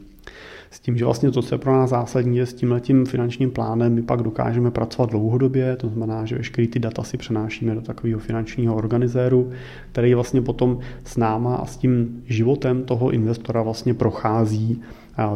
S 0.70 0.80
tím, 0.80 0.98
že 0.98 1.04
vlastně 1.04 1.30
to, 1.30 1.42
co 1.42 1.54
je 1.54 1.58
pro 1.58 1.72
nás 1.72 1.90
zásadní, 1.90 2.36
je 2.36 2.46
s 2.46 2.54
tímhletím 2.54 3.06
finančním 3.06 3.50
plánem 3.50 3.94
my 3.94 4.02
pak 4.02 4.22
dokážeme 4.22 4.70
pracovat 4.70 5.10
dlouhodobě, 5.10 5.76
to 5.76 5.88
znamená, 5.88 6.24
že 6.24 6.36
veškerý 6.36 6.68
ty 6.68 6.78
data 6.78 7.02
si 7.02 7.16
přenášíme 7.16 7.74
do 7.74 7.80
takového 7.80 8.20
finančního 8.20 8.76
organizéru, 8.76 9.50
který 9.92 10.14
vlastně 10.14 10.42
potom 10.42 10.78
s 11.04 11.16
náma 11.16 11.56
a 11.56 11.66
s 11.66 11.76
tím 11.76 12.22
životem 12.26 12.82
toho 12.82 13.10
investora 13.10 13.62
vlastně 13.62 13.94
prochází 13.94 14.82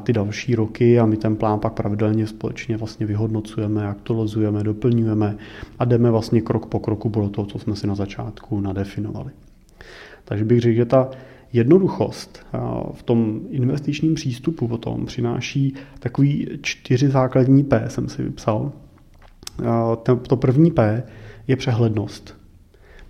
ty 0.02 0.12
další 0.12 0.54
roky 0.54 1.00
a 1.00 1.06
my 1.06 1.16
ten 1.16 1.36
plán 1.36 1.60
pak 1.60 1.72
pravidelně 1.72 2.26
společně 2.26 2.76
vlastně 2.76 3.06
vyhodnocujeme, 3.06 3.88
aktualizujeme, 3.88 4.64
doplňujeme 4.64 5.36
a 5.78 5.84
jdeme 5.84 6.10
vlastně 6.10 6.40
krok 6.40 6.66
po 6.66 6.80
kroku 6.80 7.10
podle 7.10 7.28
toho, 7.28 7.46
co 7.46 7.58
jsme 7.58 7.76
si 7.76 7.86
na 7.86 7.94
začátku 7.94 8.60
nadefinovali. 8.60 9.30
Takže 10.24 10.44
bych 10.44 10.60
řekl, 10.60 10.76
že 10.76 10.84
ta 10.84 11.10
jednoduchost 11.52 12.46
v 12.92 13.02
tom 13.02 13.40
investičním 13.50 14.14
přístupu 14.14 14.68
potom 14.68 15.06
přináší 15.06 15.74
takový 15.98 16.48
čtyři 16.62 17.08
základní 17.08 17.64
P, 17.64 17.84
jsem 17.88 18.08
si 18.08 18.22
vypsal. 18.22 18.72
To 20.28 20.36
první 20.36 20.70
P 20.70 21.02
je 21.48 21.56
přehlednost. 21.56 22.36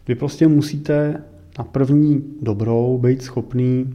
Vy 0.08 0.14
prostě 0.14 0.48
musíte 0.48 1.22
na 1.58 1.64
první 1.64 2.24
dobrou 2.42 2.98
být 2.98 3.22
schopný 3.22 3.94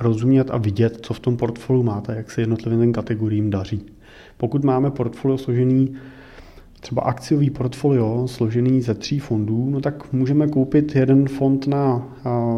rozumět 0.00 0.50
a 0.50 0.58
vidět, 0.58 0.98
co 1.02 1.14
v 1.14 1.20
tom 1.20 1.36
portfoliu 1.36 1.82
máte, 1.82 2.14
jak 2.16 2.30
se 2.30 2.40
jednotlivým 2.40 2.92
kategoriím 2.92 3.50
daří. 3.50 3.82
Pokud 4.36 4.64
máme 4.64 4.90
portfolio 4.90 5.38
složený 5.38 5.94
třeba 6.80 7.02
akciový 7.02 7.50
portfolio 7.50 8.28
složený 8.28 8.80
ze 8.80 8.94
tří 8.94 9.18
fondů, 9.18 9.70
no 9.70 9.80
tak 9.80 10.12
můžeme 10.12 10.48
koupit 10.48 10.96
jeden 10.96 11.28
fond 11.28 11.66
na, 11.66 12.08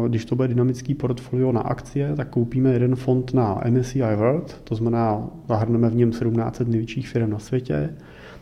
když 0.07 0.25
to 0.25 0.35
bude 0.35 0.47
dynamický 0.47 0.93
portfolio 0.93 1.51
na 1.51 1.61
akcie, 1.61 2.15
tak 2.15 2.29
koupíme 2.29 2.73
jeden 2.73 2.95
fond 2.95 3.33
na 3.33 3.61
MSCI 3.69 4.01
World, 4.15 4.61
to 4.63 4.75
znamená, 4.75 5.27
zahrneme 5.47 5.89
v 5.89 5.95
něm 5.95 6.13
17 6.13 6.59
největších 6.59 7.09
firm 7.09 7.29
na 7.29 7.39
světě. 7.39 7.93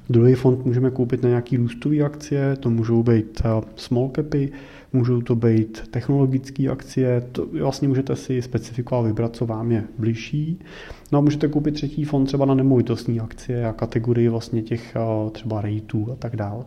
Druhý 0.09 0.33
fond 0.33 0.65
můžeme 0.65 0.91
koupit 0.91 1.23
na 1.23 1.29
nějaký 1.29 1.57
růstový 1.57 2.01
akcie, 2.01 2.55
to 2.55 2.69
můžou 2.69 3.03
být 3.03 3.41
small 3.75 4.11
capy, 4.15 4.51
můžou 4.93 5.21
to 5.21 5.35
být 5.35 5.87
technologické 5.91 6.69
akcie, 6.69 7.23
to 7.31 7.47
vlastně 7.61 7.87
můžete 7.87 8.15
si 8.15 8.41
specifikovat, 8.41 9.05
vybrat, 9.05 9.35
co 9.35 9.45
vám 9.45 9.71
je 9.71 9.83
blížší. 9.97 10.59
No 11.11 11.19
a 11.19 11.21
můžete 11.21 11.47
koupit 11.47 11.73
třetí 11.73 12.03
fond 12.03 12.25
třeba 12.25 12.45
na 12.45 12.53
nemovitostní 12.53 13.19
akcie 13.19 13.65
a 13.65 13.73
kategorii 13.73 14.29
vlastně 14.29 14.61
těch 14.61 14.95
třeba 15.31 15.61
rateů 15.61 16.11
a 16.11 16.15
tak 16.15 16.35
dále. 16.35 16.65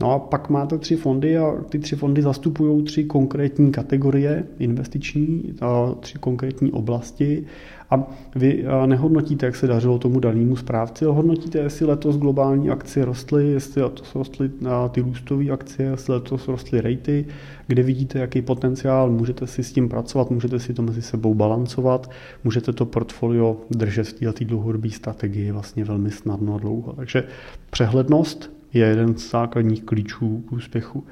No 0.00 0.12
a 0.12 0.18
pak 0.18 0.50
máte 0.50 0.78
tři 0.78 0.96
fondy 0.96 1.38
a 1.38 1.52
ty 1.68 1.78
tři 1.78 1.96
fondy 1.96 2.22
zastupují 2.22 2.84
tři 2.84 3.04
konkrétní 3.04 3.72
kategorie 3.72 4.44
investiční, 4.58 5.54
tři 6.00 6.18
konkrétní 6.18 6.72
oblasti 6.72 7.44
a 7.92 8.06
vy 8.34 8.64
nehodnotíte, 8.86 9.46
jak 9.46 9.56
se 9.56 9.66
dařilo 9.66 9.98
tomu 9.98 10.20
danému 10.20 10.56
správci, 10.56 11.04
ale 11.04 11.14
hodnotíte, 11.14 11.58
jestli 11.58 11.86
letos 11.86 12.16
globální 12.16 12.70
akcie 12.70 13.04
rostly, 13.04 13.48
jestli 13.48 13.82
letos 13.82 14.14
rostly 14.14 14.50
ty 14.90 15.00
růstové 15.00 15.50
akcie, 15.50 15.88
jestli 15.88 16.14
letos 16.14 16.48
rostly 16.48 16.80
rejty, 16.80 17.26
kde 17.66 17.82
vidíte, 17.82 18.18
jaký 18.18 18.42
potenciál, 18.42 19.10
můžete 19.10 19.46
si 19.46 19.62
s 19.64 19.72
tím 19.72 19.88
pracovat, 19.88 20.30
můžete 20.30 20.58
si 20.60 20.74
to 20.74 20.82
mezi 20.82 21.02
sebou 21.02 21.34
balancovat, 21.34 22.10
můžete 22.44 22.72
to 22.72 22.86
portfolio 22.86 23.56
držet 23.70 24.08
v 24.08 24.12
této 24.12 24.44
dlouhodobé 24.44 24.90
strategii 24.90 25.52
vlastně 25.52 25.84
velmi 25.84 26.10
snadno 26.10 26.54
a 26.54 26.58
dlouho. 26.58 26.92
Takže 26.92 27.24
přehlednost 27.70 28.50
je 28.72 28.86
jeden 28.86 29.16
z 29.16 29.30
základních 29.30 29.84
klíčů 29.84 30.44
k 30.48 30.52
úspěchu. 30.52 31.04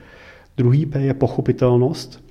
Druhý 0.57 0.87
P 0.87 1.01
je 1.01 1.15
pochopitelnost. 1.15 2.25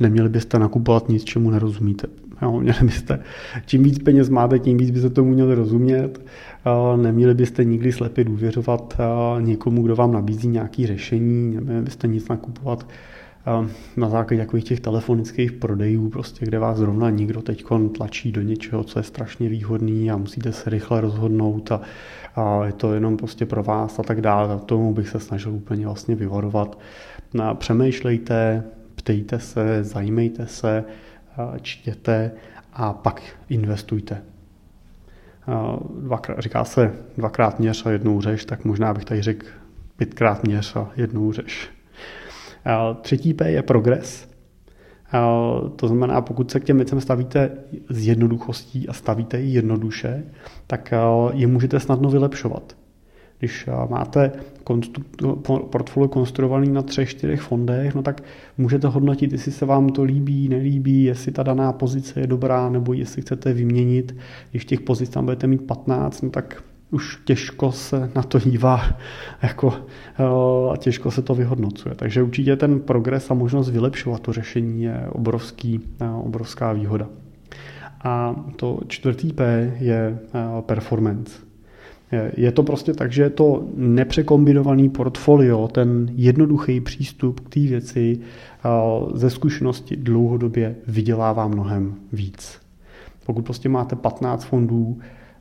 Neměli 0.00 0.28
byste 0.28 0.58
nakupovat 0.58 1.08
nic, 1.08 1.24
čemu 1.24 1.50
nerozumíte. 1.50 2.06
Jo, 2.42 2.60
měli 2.60 2.78
byste, 2.82 3.18
čím 3.66 3.82
víc 3.82 3.98
peněz 3.98 4.28
máte, 4.28 4.58
tím 4.58 4.78
víc 4.78 4.90
byste 4.90 5.10
tomu 5.10 5.30
měli 5.30 5.54
rozumět. 5.54 6.20
Neměli 6.96 7.34
byste 7.34 7.64
nikdy 7.64 7.92
slepě 7.92 8.24
důvěřovat 8.24 9.00
někomu, 9.40 9.82
kdo 9.82 9.96
vám 9.96 10.12
nabízí 10.12 10.48
nějaké 10.48 10.86
řešení, 10.86 11.54
neměli 11.54 11.82
byste 11.82 12.08
nic 12.08 12.28
nakupovat 12.28 12.88
na 13.96 14.08
základě 14.08 14.42
takových 14.42 14.64
těch 14.64 14.80
telefonických 14.80 15.52
prodejů, 15.52 16.08
prostě, 16.08 16.46
kde 16.46 16.58
vás 16.58 16.78
zrovna 16.78 17.10
nikdo 17.10 17.42
teď 17.42 17.64
tlačí 17.96 18.32
do 18.32 18.42
něčeho, 18.42 18.84
co 18.84 18.98
je 18.98 19.02
strašně 19.02 19.48
výhodný 19.48 20.10
a 20.10 20.16
musíte 20.16 20.52
se 20.52 20.70
rychle 20.70 21.00
rozhodnout 21.00 21.72
a, 21.72 21.80
a 22.34 22.66
je 22.66 22.72
to 22.72 22.94
jenom 22.94 23.16
prostě 23.16 23.46
pro 23.46 23.62
vás 23.62 23.98
a 23.98 24.02
tak 24.02 24.20
dále. 24.20 24.54
A 24.54 24.58
tomu 24.58 24.94
bych 24.94 25.08
se 25.08 25.20
snažil 25.20 25.52
úplně 25.52 25.86
vlastně 25.86 26.14
vyvarovat. 26.14 26.78
No 27.34 27.54
přemýšlejte, 27.54 28.64
ptejte 28.94 29.38
se, 29.38 29.84
zajímejte 29.84 30.46
se, 30.46 30.84
čtěte 31.62 32.30
a 32.72 32.92
pak 32.92 33.22
investujte. 33.48 34.22
Dvakrát, 36.00 36.38
říká 36.38 36.64
se 36.64 36.92
dvakrát 37.16 37.58
měř 37.58 37.86
a 37.86 37.90
jednou 37.90 38.20
řeš, 38.20 38.44
tak 38.44 38.64
možná 38.64 38.94
bych 38.94 39.04
tady 39.04 39.22
řekl 39.22 39.46
pětkrát 39.96 40.44
měř 40.44 40.76
a 40.76 40.90
jednou 40.96 41.32
řeš. 41.32 41.70
Třetí 43.00 43.34
P 43.34 43.50
je 43.50 43.62
progres. 43.62 44.28
To 45.76 45.88
znamená, 45.88 46.20
pokud 46.20 46.50
se 46.50 46.60
k 46.60 46.64
těm 46.64 46.76
věcem 46.76 47.00
stavíte 47.00 47.50
s 47.88 48.06
jednoduchostí 48.06 48.88
a 48.88 48.92
stavíte 48.92 49.40
ji 49.40 49.54
jednoduše, 49.54 50.24
tak 50.66 50.94
je 51.32 51.46
můžete 51.46 51.80
snadno 51.80 52.10
vylepšovat. 52.10 52.76
Když 53.38 53.68
máte 53.88 54.32
portfolio 55.70 56.08
konstruovaný 56.08 56.68
na 56.72 56.82
třech, 56.82 57.10
čtyřech 57.10 57.40
fondech, 57.40 57.94
no 57.94 58.02
tak 58.02 58.22
můžete 58.58 58.88
hodnotit, 58.88 59.32
jestli 59.32 59.52
se 59.52 59.66
vám 59.66 59.88
to 59.88 60.02
líbí, 60.02 60.48
nelíbí, 60.48 61.04
jestli 61.04 61.32
ta 61.32 61.42
daná 61.42 61.72
pozice 61.72 62.20
je 62.20 62.26
dobrá, 62.26 62.70
nebo 62.70 62.92
jestli 62.92 63.22
chcete 63.22 63.52
vyměnit. 63.52 64.16
Když 64.50 64.64
těch 64.64 64.80
pozic 64.80 65.10
tam 65.10 65.24
budete 65.24 65.46
mít 65.46 65.62
15, 65.62 66.22
no 66.22 66.30
tak 66.30 66.62
už 66.90 67.18
těžko 67.24 67.72
se 67.72 68.10
na 68.14 68.22
to 68.22 68.38
dívá 68.38 68.80
jako, 69.42 69.74
eh, 70.18 70.72
a 70.72 70.76
těžko 70.76 71.10
se 71.10 71.22
to 71.22 71.34
vyhodnocuje. 71.34 71.94
Takže 71.94 72.22
určitě 72.22 72.56
ten 72.56 72.80
progres 72.80 73.30
a 73.30 73.34
možnost 73.34 73.70
vylepšovat 73.70 74.20
to 74.20 74.32
řešení 74.32 74.82
je 74.82 75.06
obrovský, 75.08 75.80
eh, 76.00 76.10
obrovská 76.10 76.72
výhoda. 76.72 77.08
A 78.04 78.36
to 78.56 78.80
čtvrtý 78.88 79.32
P 79.32 79.72
je 79.80 80.18
eh, 80.34 80.62
performance. 80.62 81.45
Je 82.36 82.52
to 82.52 82.62
prostě 82.62 82.94
tak, 82.94 83.12
že 83.12 83.22
je 83.22 83.30
to 83.30 83.64
nepřekombinovaný 83.76 84.88
portfolio, 84.88 85.68
ten 85.68 86.10
jednoduchý 86.14 86.80
přístup 86.80 87.40
k 87.40 87.48
té 87.48 87.60
věci 87.60 88.18
ze 89.14 89.30
zkušenosti 89.30 89.96
dlouhodobě 89.96 90.76
vydělává 90.86 91.48
mnohem 91.48 91.94
víc. 92.12 92.58
Pokud 93.26 93.44
prostě 93.44 93.68
máte 93.68 93.96
15 93.96 94.44
fondů, 94.44 94.98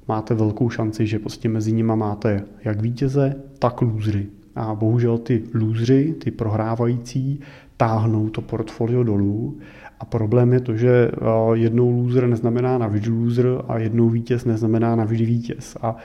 máte 0.08 0.34
velkou 0.34 0.70
šanci, 0.70 1.08
že 1.08 1.20
prostě 1.20 1.50
mezi 1.50 1.72
nimi 1.72 1.94
máte 1.96 2.44
jak 2.64 2.82
vítěze, 2.82 3.36
tak 3.60 3.82
lůzry. 3.82 4.26
A 4.56 4.76
bohužel 4.76 5.18
ty 5.18 5.44
lůzři, 5.54 6.16
ty 6.24 6.32
prohrávající, 6.32 7.40
táhnou 7.78 8.30
to 8.30 8.42
portfolio 8.42 9.04
dolů. 9.04 9.58
A 10.00 10.06
problém 10.06 10.54
je 10.54 10.60
to, 10.60 10.76
že 10.76 11.12
jednou 11.54 12.02
loser 12.02 12.28
neznamená 12.28 12.78
navždy 12.78 13.10
loser 13.10 13.48
a 13.68 13.78
jednou 13.80 14.10
vítěz 14.10 14.46
neznamená 14.46 14.96
navždy 14.96 15.26
vítěz. 15.26 15.78
A 15.82 15.98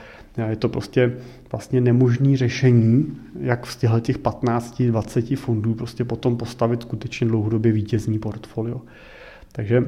je 0.49 0.55
to 0.55 0.69
prostě 0.69 1.13
vlastně 1.51 1.81
nemožný 1.81 2.37
řešení, 2.37 3.17
jak 3.39 3.67
z 3.67 3.77
těch 4.01 4.19
15-20 4.19 5.35
fondů 5.35 5.73
prostě 5.73 6.03
potom 6.03 6.37
postavit 6.37 6.81
skutečně 6.81 7.27
dlouhodobě 7.27 7.71
vítězní 7.71 8.19
portfolio. 8.19 8.81
Takže 9.51 9.83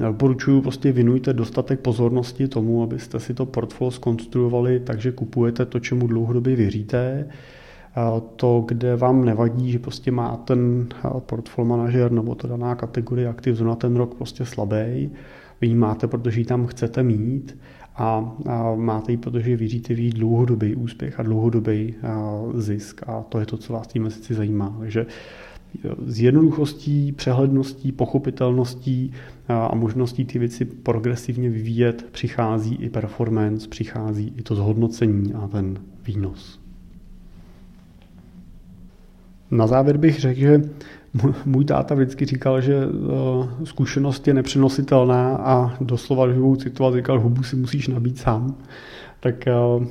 Doporučuji 0.00 0.60
prostě 0.60 0.92
věnujte 0.92 1.32
dostatek 1.32 1.80
pozornosti 1.80 2.48
tomu, 2.48 2.82
abyste 2.82 3.20
si 3.20 3.34
to 3.34 3.46
portfolio 3.46 3.90
skonstruovali 3.90 4.80
takže 4.80 5.12
kupujete 5.12 5.66
to, 5.66 5.80
čemu 5.80 6.06
dlouhodobě 6.06 6.56
věříte. 6.56 7.28
To, 8.36 8.64
kde 8.68 8.96
vám 8.96 9.24
nevadí, 9.24 9.72
že 9.72 9.78
prostě 9.78 10.10
má 10.10 10.36
ten 10.36 10.88
portfolio 11.18 11.68
manažer 11.68 12.12
nebo 12.12 12.34
to 12.34 12.48
daná 12.48 12.74
kategorie 12.74 13.28
aktiv 13.28 13.56
zrovna 13.56 13.74
ten 13.74 13.96
rok 13.96 14.14
prostě 14.14 14.44
slabý, 14.44 15.10
vy 15.60 15.66
ji 15.66 15.74
máte, 15.74 16.06
protože 16.06 16.40
ji 16.40 16.44
tam 16.44 16.66
chcete 16.66 17.02
mít 17.02 17.58
a, 17.96 18.36
a 18.46 18.74
máte 18.74 19.12
ji, 19.12 19.18
protože 19.18 19.56
věříte 19.56 19.94
v 19.94 20.12
dlouhodobý 20.12 20.74
úspěch 20.74 21.20
a 21.20 21.22
dlouhodobý 21.22 21.94
zisk 22.54 23.02
a 23.06 23.22
to 23.22 23.40
je 23.40 23.46
to, 23.46 23.56
co 23.56 23.72
vás 23.72 23.86
tím 23.86 24.02
měsíci 24.02 24.34
zajímá. 24.34 24.76
Takže 24.78 25.06
s 26.06 26.20
jednoduchostí, 26.20 27.12
přehledností, 27.12 27.92
pochopitelností 27.92 29.12
a 29.48 29.74
možností 29.74 30.24
ty 30.24 30.38
věci 30.38 30.64
progresivně 30.64 31.50
vyvíjet 31.50 32.06
přichází 32.10 32.74
i 32.74 32.90
performance, 32.90 33.68
přichází 33.68 34.32
i 34.36 34.42
to 34.42 34.54
zhodnocení 34.54 35.34
a 35.34 35.48
ten 35.48 35.78
výnos. 36.06 36.67
Na 39.50 39.66
závěr 39.66 39.96
bych 39.96 40.20
řekl, 40.20 40.40
že 40.40 40.62
můj 41.44 41.64
táta 41.64 41.94
vždycky 41.94 42.24
říkal, 42.24 42.60
že 42.60 42.82
zkušenost 43.64 44.28
je 44.28 44.34
nepřenositelná 44.34 45.36
a 45.36 45.76
doslova 45.80 46.32
živou 46.32 46.56
citovat 46.56 46.94
říkal, 46.94 47.20
hubu 47.20 47.42
si 47.42 47.56
musíš 47.56 47.88
nabít 47.88 48.18
sám. 48.18 48.54
Tak 49.20 49.44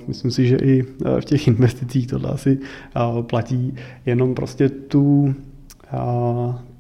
myslím 0.08 0.32
si, 0.32 0.48
že 0.48 0.56
i 0.56 0.84
v 1.20 1.26
těch 1.26 1.48
investicích 1.48 2.08
tohle 2.08 2.30
asi 2.30 2.60
platí. 3.22 3.76
Jenom 4.06 4.36
prostě 4.36 4.70
tu, 4.70 5.36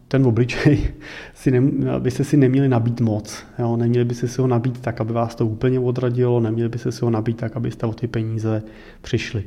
ten 0.07 0.25
obličej 0.25 0.79
si 1.33 1.51
ne, 1.51 1.61
byste 1.99 2.23
si 2.23 2.37
neměli 2.37 2.69
nabít 2.69 3.01
moc. 3.01 3.43
Jo? 3.59 3.77
Neměli 3.77 4.05
byste 4.05 4.27
si 4.27 4.41
ho 4.41 4.47
nabít 4.47 4.81
tak, 4.81 5.01
aby 5.01 5.13
vás 5.13 5.35
to 5.35 5.45
úplně 5.45 5.79
odradilo, 5.79 6.39
neměli 6.39 6.69
byste 6.69 6.91
si 6.91 7.05
ho 7.05 7.11
nabít 7.11 7.37
tak, 7.37 7.55
abyste 7.55 7.85
o 7.85 7.93
ty 7.93 8.07
peníze 8.07 8.63
přišli. 9.01 9.43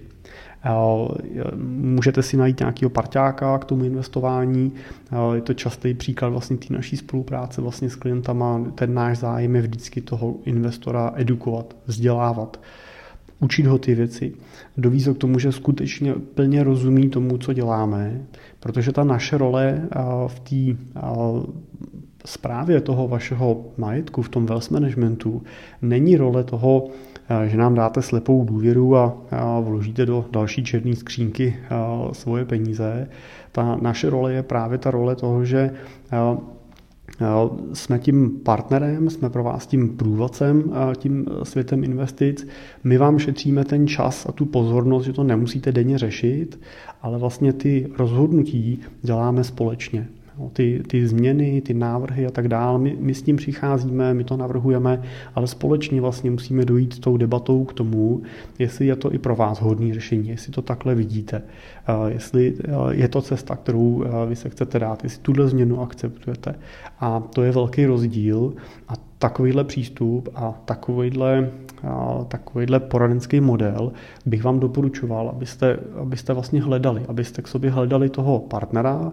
Můžete 1.74 2.22
si 2.22 2.36
najít 2.36 2.58
nějakého 2.58 2.90
parťáka 2.90 3.58
k 3.58 3.64
tomu 3.64 3.84
investování. 3.84 4.72
Je 5.34 5.40
to 5.40 5.54
častý 5.54 5.94
příklad 5.94 6.28
vlastně 6.28 6.56
té 6.56 6.74
naší 6.74 6.96
spolupráce 6.96 7.60
vlastně 7.60 7.90
s 7.90 7.96
klientama. 7.96 8.64
Ten 8.74 8.94
náš 8.94 9.18
zájem 9.18 9.56
je 9.56 9.62
vždycky 9.62 10.00
toho 10.00 10.36
investora 10.44 11.12
edukovat, 11.16 11.76
vzdělávat 11.86 12.60
učit 13.40 13.66
ho 13.66 13.78
ty 13.78 13.94
věci, 13.94 14.32
dovízt 14.76 15.06
ho 15.06 15.14
k 15.14 15.18
tomu, 15.18 15.38
že 15.38 15.52
skutečně 15.52 16.14
plně 16.14 16.62
rozumí 16.62 17.08
tomu, 17.08 17.38
co 17.38 17.52
děláme, 17.52 18.20
protože 18.60 18.92
ta 18.92 19.04
naše 19.04 19.38
role 19.38 19.88
v 20.26 20.40
té 20.40 20.82
zprávě 22.24 22.80
toho 22.80 23.08
vašeho 23.08 23.64
majetku, 23.78 24.22
v 24.22 24.28
tom 24.28 24.46
wealth 24.46 24.70
managementu, 24.70 25.42
není 25.82 26.16
role 26.16 26.44
toho, 26.44 26.88
že 27.46 27.56
nám 27.56 27.74
dáte 27.74 28.02
slepou 28.02 28.44
důvěru 28.44 28.96
a 28.96 29.14
vložíte 29.60 30.06
do 30.06 30.24
další 30.30 30.64
černé 30.64 30.96
skřínky 30.96 31.56
svoje 32.12 32.44
peníze. 32.44 33.08
Ta 33.52 33.78
naše 33.82 34.10
role 34.10 34.32
je 34.32 34.42
právě 34.42 34.78
ta 34.78 34.90
role 34.90 35.16
toho, 35.16 35.44
že 35.44 35.70
jsme 37.72 37.98
tím 37.98 38.30
partnerem, 38.44 39.10
jsme 39.10 39.30
pro 39.30 39.44
vás 39.44 39.66
tím 39.66 39.96
průvodcem, 39.96 40.72
tím 40.96 41.26
světem 41.42 41.84
investic. 41.84 42.46
My 42.84 42.98
vám 42.98 43.18
šetříme 43.18 43.64
ten 43.64 43.86
čas 43.86 44.26
a 44.26 44.32
tu 44.32 44.46
pozornost, 44.46 45.04
že 45.04 45.12
to 45.12 45.24
nemusíte 45.24 45.72
denně 45.72 45.98
řešit, 45.98 46.60
ale 47.02 47.18
vlastně 47.18 47.52
ty 47.52 47.88
rozhodnutí 47.98 48.80
děláme 49.02 49.44
společně. 49.44 50.08
Ty, 50.52 50.82
ty 50.86 51.06
změny, 51.06 51.60
ty 51.60 51.74
návrhy 51.74 52.26
a 52.26 52.30
tak 52.30 52.48
dále, 52.48 52.78
my, 52.78 52.96
my 53.00 53.14
s 53.14 53.22
tím 53.22 53.36
přicházíme, 53.36 54.14
my 54.14 54.24
to 54.24 54.36
navrhujeme, 54.36 55.02
ale 55.34 55.46
společně 55.46 56.00
vlastně 56.00 56.30
musíme 56.30 56.64
dojít 56.64 56.92
s 56.92 56.98
tou 56.98 57.16
debatou 57.16 57.64
k 57.64 57.72
tomu, 57.72 58.22
jestli 58.58 58.86
je 58.86 58.96
to 58.96 59.14
i 59.14 59.18
pro 59.18 59.36
vás 59.36 59.60
hodný 59.60 59.94
řešení, 59.94 60.28
jestli 60.28 60.52
to 60.52 60.62
takhle 60.62 60.94
vidíte, 60.94 61.42
jestli 62.08 62.54
je 62.90 63.08
to 63.08 63.22
cesta, 63.22 63.56
kterou 63.56 64.04
vy 64.28 64.36
se 64.36 64.48
chcete 64.48 64.78
dát, 64.78 65.04
jestli 65.04 65.22
tuhle 65.22 65.48
změnu 65.48 65.80
akceptujete. 65.80 66.54
A 67.00 67.20
to 67.20 67.42
je 67.42 67.52
velký 67.52 67.86
rozdíl 67.86 68.52
a 68.88 69.09
takovýhle 69.20 69.64
přístup 69.64 70.28
a 70.34 70.54
takovýhle, 70.64 71.50
a 71.88 72.24
takovýhle 72.28 72.80
poradenský 72.80 73.40
model 73.40 73.92
bych 74.26 74.44
vám 74.44 74.60
doporučoval, 74.60 75.28
abyste, 75.28 75.78
abyste 76.00 76.32
vlastně 76.32 76.62
hledali, 76.62 77.02
abyste 77.08 77.42
k 77.42 77.48
sobě 77.48 77.70
hledali 77.70 78.08
toho 78.08 78.38
partnera, 78.38 79.12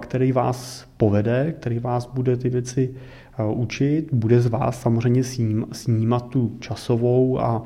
který 0.00 0.32
vás 0.32 0.86
povede, 0.96 1.54
který 1.60 1.78
vás 1.78 2.06
bude 2.06 2.36
ty 2.36 2.48
věci 2.48 2.94
učit, 3.54 4.08
bude 4.12 4.40
z 4.40 4.46
vás 4.46 4.80
samozřejmě 4.80 5.22
snímat 5.72 6.28
tu 6.28 6.52
časovou 6.60 7.40
a 7.40 7.62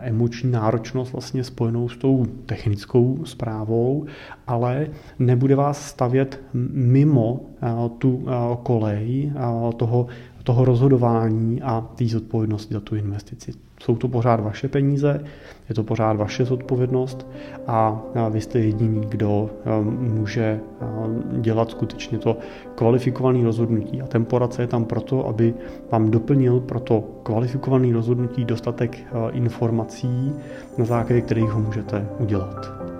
emoční 0.00 0.50
náročnost 0.50 1.12
vlastně 1.12 1.44
spojenou 1.44 1.88
s 1.88 1.96
tou 1.96 2.26
technickou 2.46 3.18
zprávou, 3.24 4.04
ale 4.46 4.86
nebude 5.18 5.54
vás 5.54 5.86
stavět 5.86 6.40
mimo 6.72 7.40
tu 7.98 8.26
kolej 8.62 9.32
toho 9.76 10.06
toho 10.44 10.64
rozhodování 10.64 11.62
a 11.62 11.80
té 11.94 12.04
zodpovědnosti 12.04 12.74
za 12.74 12.80
tu 12.80 12.96
investici. 12.96 13.52
Jsou 13.80 13.96
to 13.96 14.08
pořád 14.08 14.40
vaše 14.40 14.68
peníze, 14.68 15.24
je 15.68 15.74
to 15.74 15.82
pořád 15.82 16.16
vaše 16.16 16.44
zodpovědnost 16.44 17.26
a 17.66 18.02
vy 18.30 18.40
jste 18.40 18.58
jediný, 18.58 19.06
kdo 19.08 19.50
může 19.98 20.60
dělat 21.40 21.70
skutečně 21.70 22.18
to 22.18 22.36
kvalifikované 22.74 23.44
rozhodnutí. 23.44 24.02
A 24.02 24.06
ten 24.06 24.24
poradce 24.24 24.62
je 24.62 24.66
tam 24.66 24.84
proto, 24.84 25.26
aby 25.26 25.54
vám 25.90 26.10
doplnil 26.10 26.60
pro 26.60 26.80
to 26.80 27.04
kvalifikované 27.22 27.92
rozhodnutí 27.92 28.44
dostatek 28.44 28.98
informací, 29.32 30.32
na 30.78 30.84
základě 30.84 31.20
kterých 31.20 31.50
ho 31.50 31.60
můžete 31.60 32.08
udělat. 32.18 32.93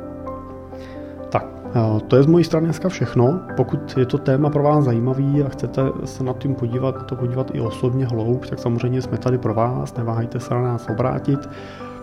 Eh, 1.77 2.01
to 2.09 2.17
je 2.17 2.23
z 2.23 2.27
mojí 2.27 2.45
strany 2.45 2.67
dneska 2.67 2.89
všechno. 2.89 3.41
Pokud 3.57 3.97
je 3.99 4.07
to 4.07 4.19
téma 4.19 4.51
pro 4.51 4.63
vás 4.63 4.85
zajímavý 4.85 5.43
a 5.43 5.49
chcete 5.49 5.83
se 6.05 6.25
nad 6.25 6.39
tím 6.39 6.55
podívat, 6.55 6.97
na 6.97 7.03
to 7.05 7.17
podívat 7.17 7.51
i 7.55 7.61
osobně 7.61 8.07
hloub, 8.07 8.47
tak 8.47 8.59
samozřejmě 8.59 9.03
jsme 9.03 9.19
tady 9.19 9.39
pro 9.39 9.55
vás, 9.55 9.97
neváhejte 9.97 10.41
se 10.41 10.55
na 10.55 10.63
nás 10.63 10.87
obrátit. 10.91 11.49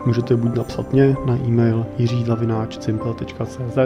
Můžete 0.05 0.35
buď 0.35 0.57
napsat 0.57 0.93
mě 0.93 1.15
na 1.25 1.35
e-mail 1.35 1.85
jiřídlavináč.simple.cz 1.97 3.77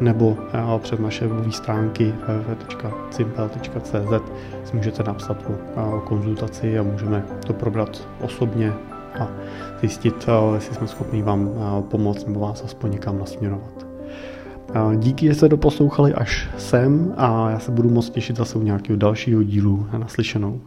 nebo 0.00 0.36
eh, 0.52 0.78
přes 0.78 0.98
naše 0.98 1.26
webové 1.26 1.52
stránky 1.52 2.14
www.simple.cz 2.28 3.92
můžete 4.72 5.02
napsat 5.02 5.36
o 5.48 5.52
eh, 5.52 6.00
konzultaci 6.04 6.78
a 6.78 6.82
můžeme 6.82 7.24
to 7.46 7.52
probrat 7.52 8.08
osobně 8.20 8.72
a 9.20 9.28
zjistit, 9.80 10.28
jestli 10.54 10.74
jsme 10.74 10.86
schopni 10.86 11.22
vám 11.22 11.50
pomoct 11.90 12.26
nebo 12.26 12.40
vás 12.40 12.64
aspoň 12.64 12.90
někam 12.90 13.18
nasměrovat. 13.18 13.83
Díky, 14.96 15.26
že 15.26 15.34
jste 15.34 15.48
doposlouchali 15.48 16.14
až 16.14 16.48
sem 16.58 17.14
a 17.16 17.50
já 17.50 17.58
se 17.58 17.70
budu 17.70 17.90
moc 17.90 18.10
těšit 18.10 18.36
zase 18.36 18.58
u 18.58 18.62
nějakého 18.62 18.96
dalšího 18.96 19.42
dílu 19.42 19.86
a 19.92 19.98
naslyšenou. 19.98 20.60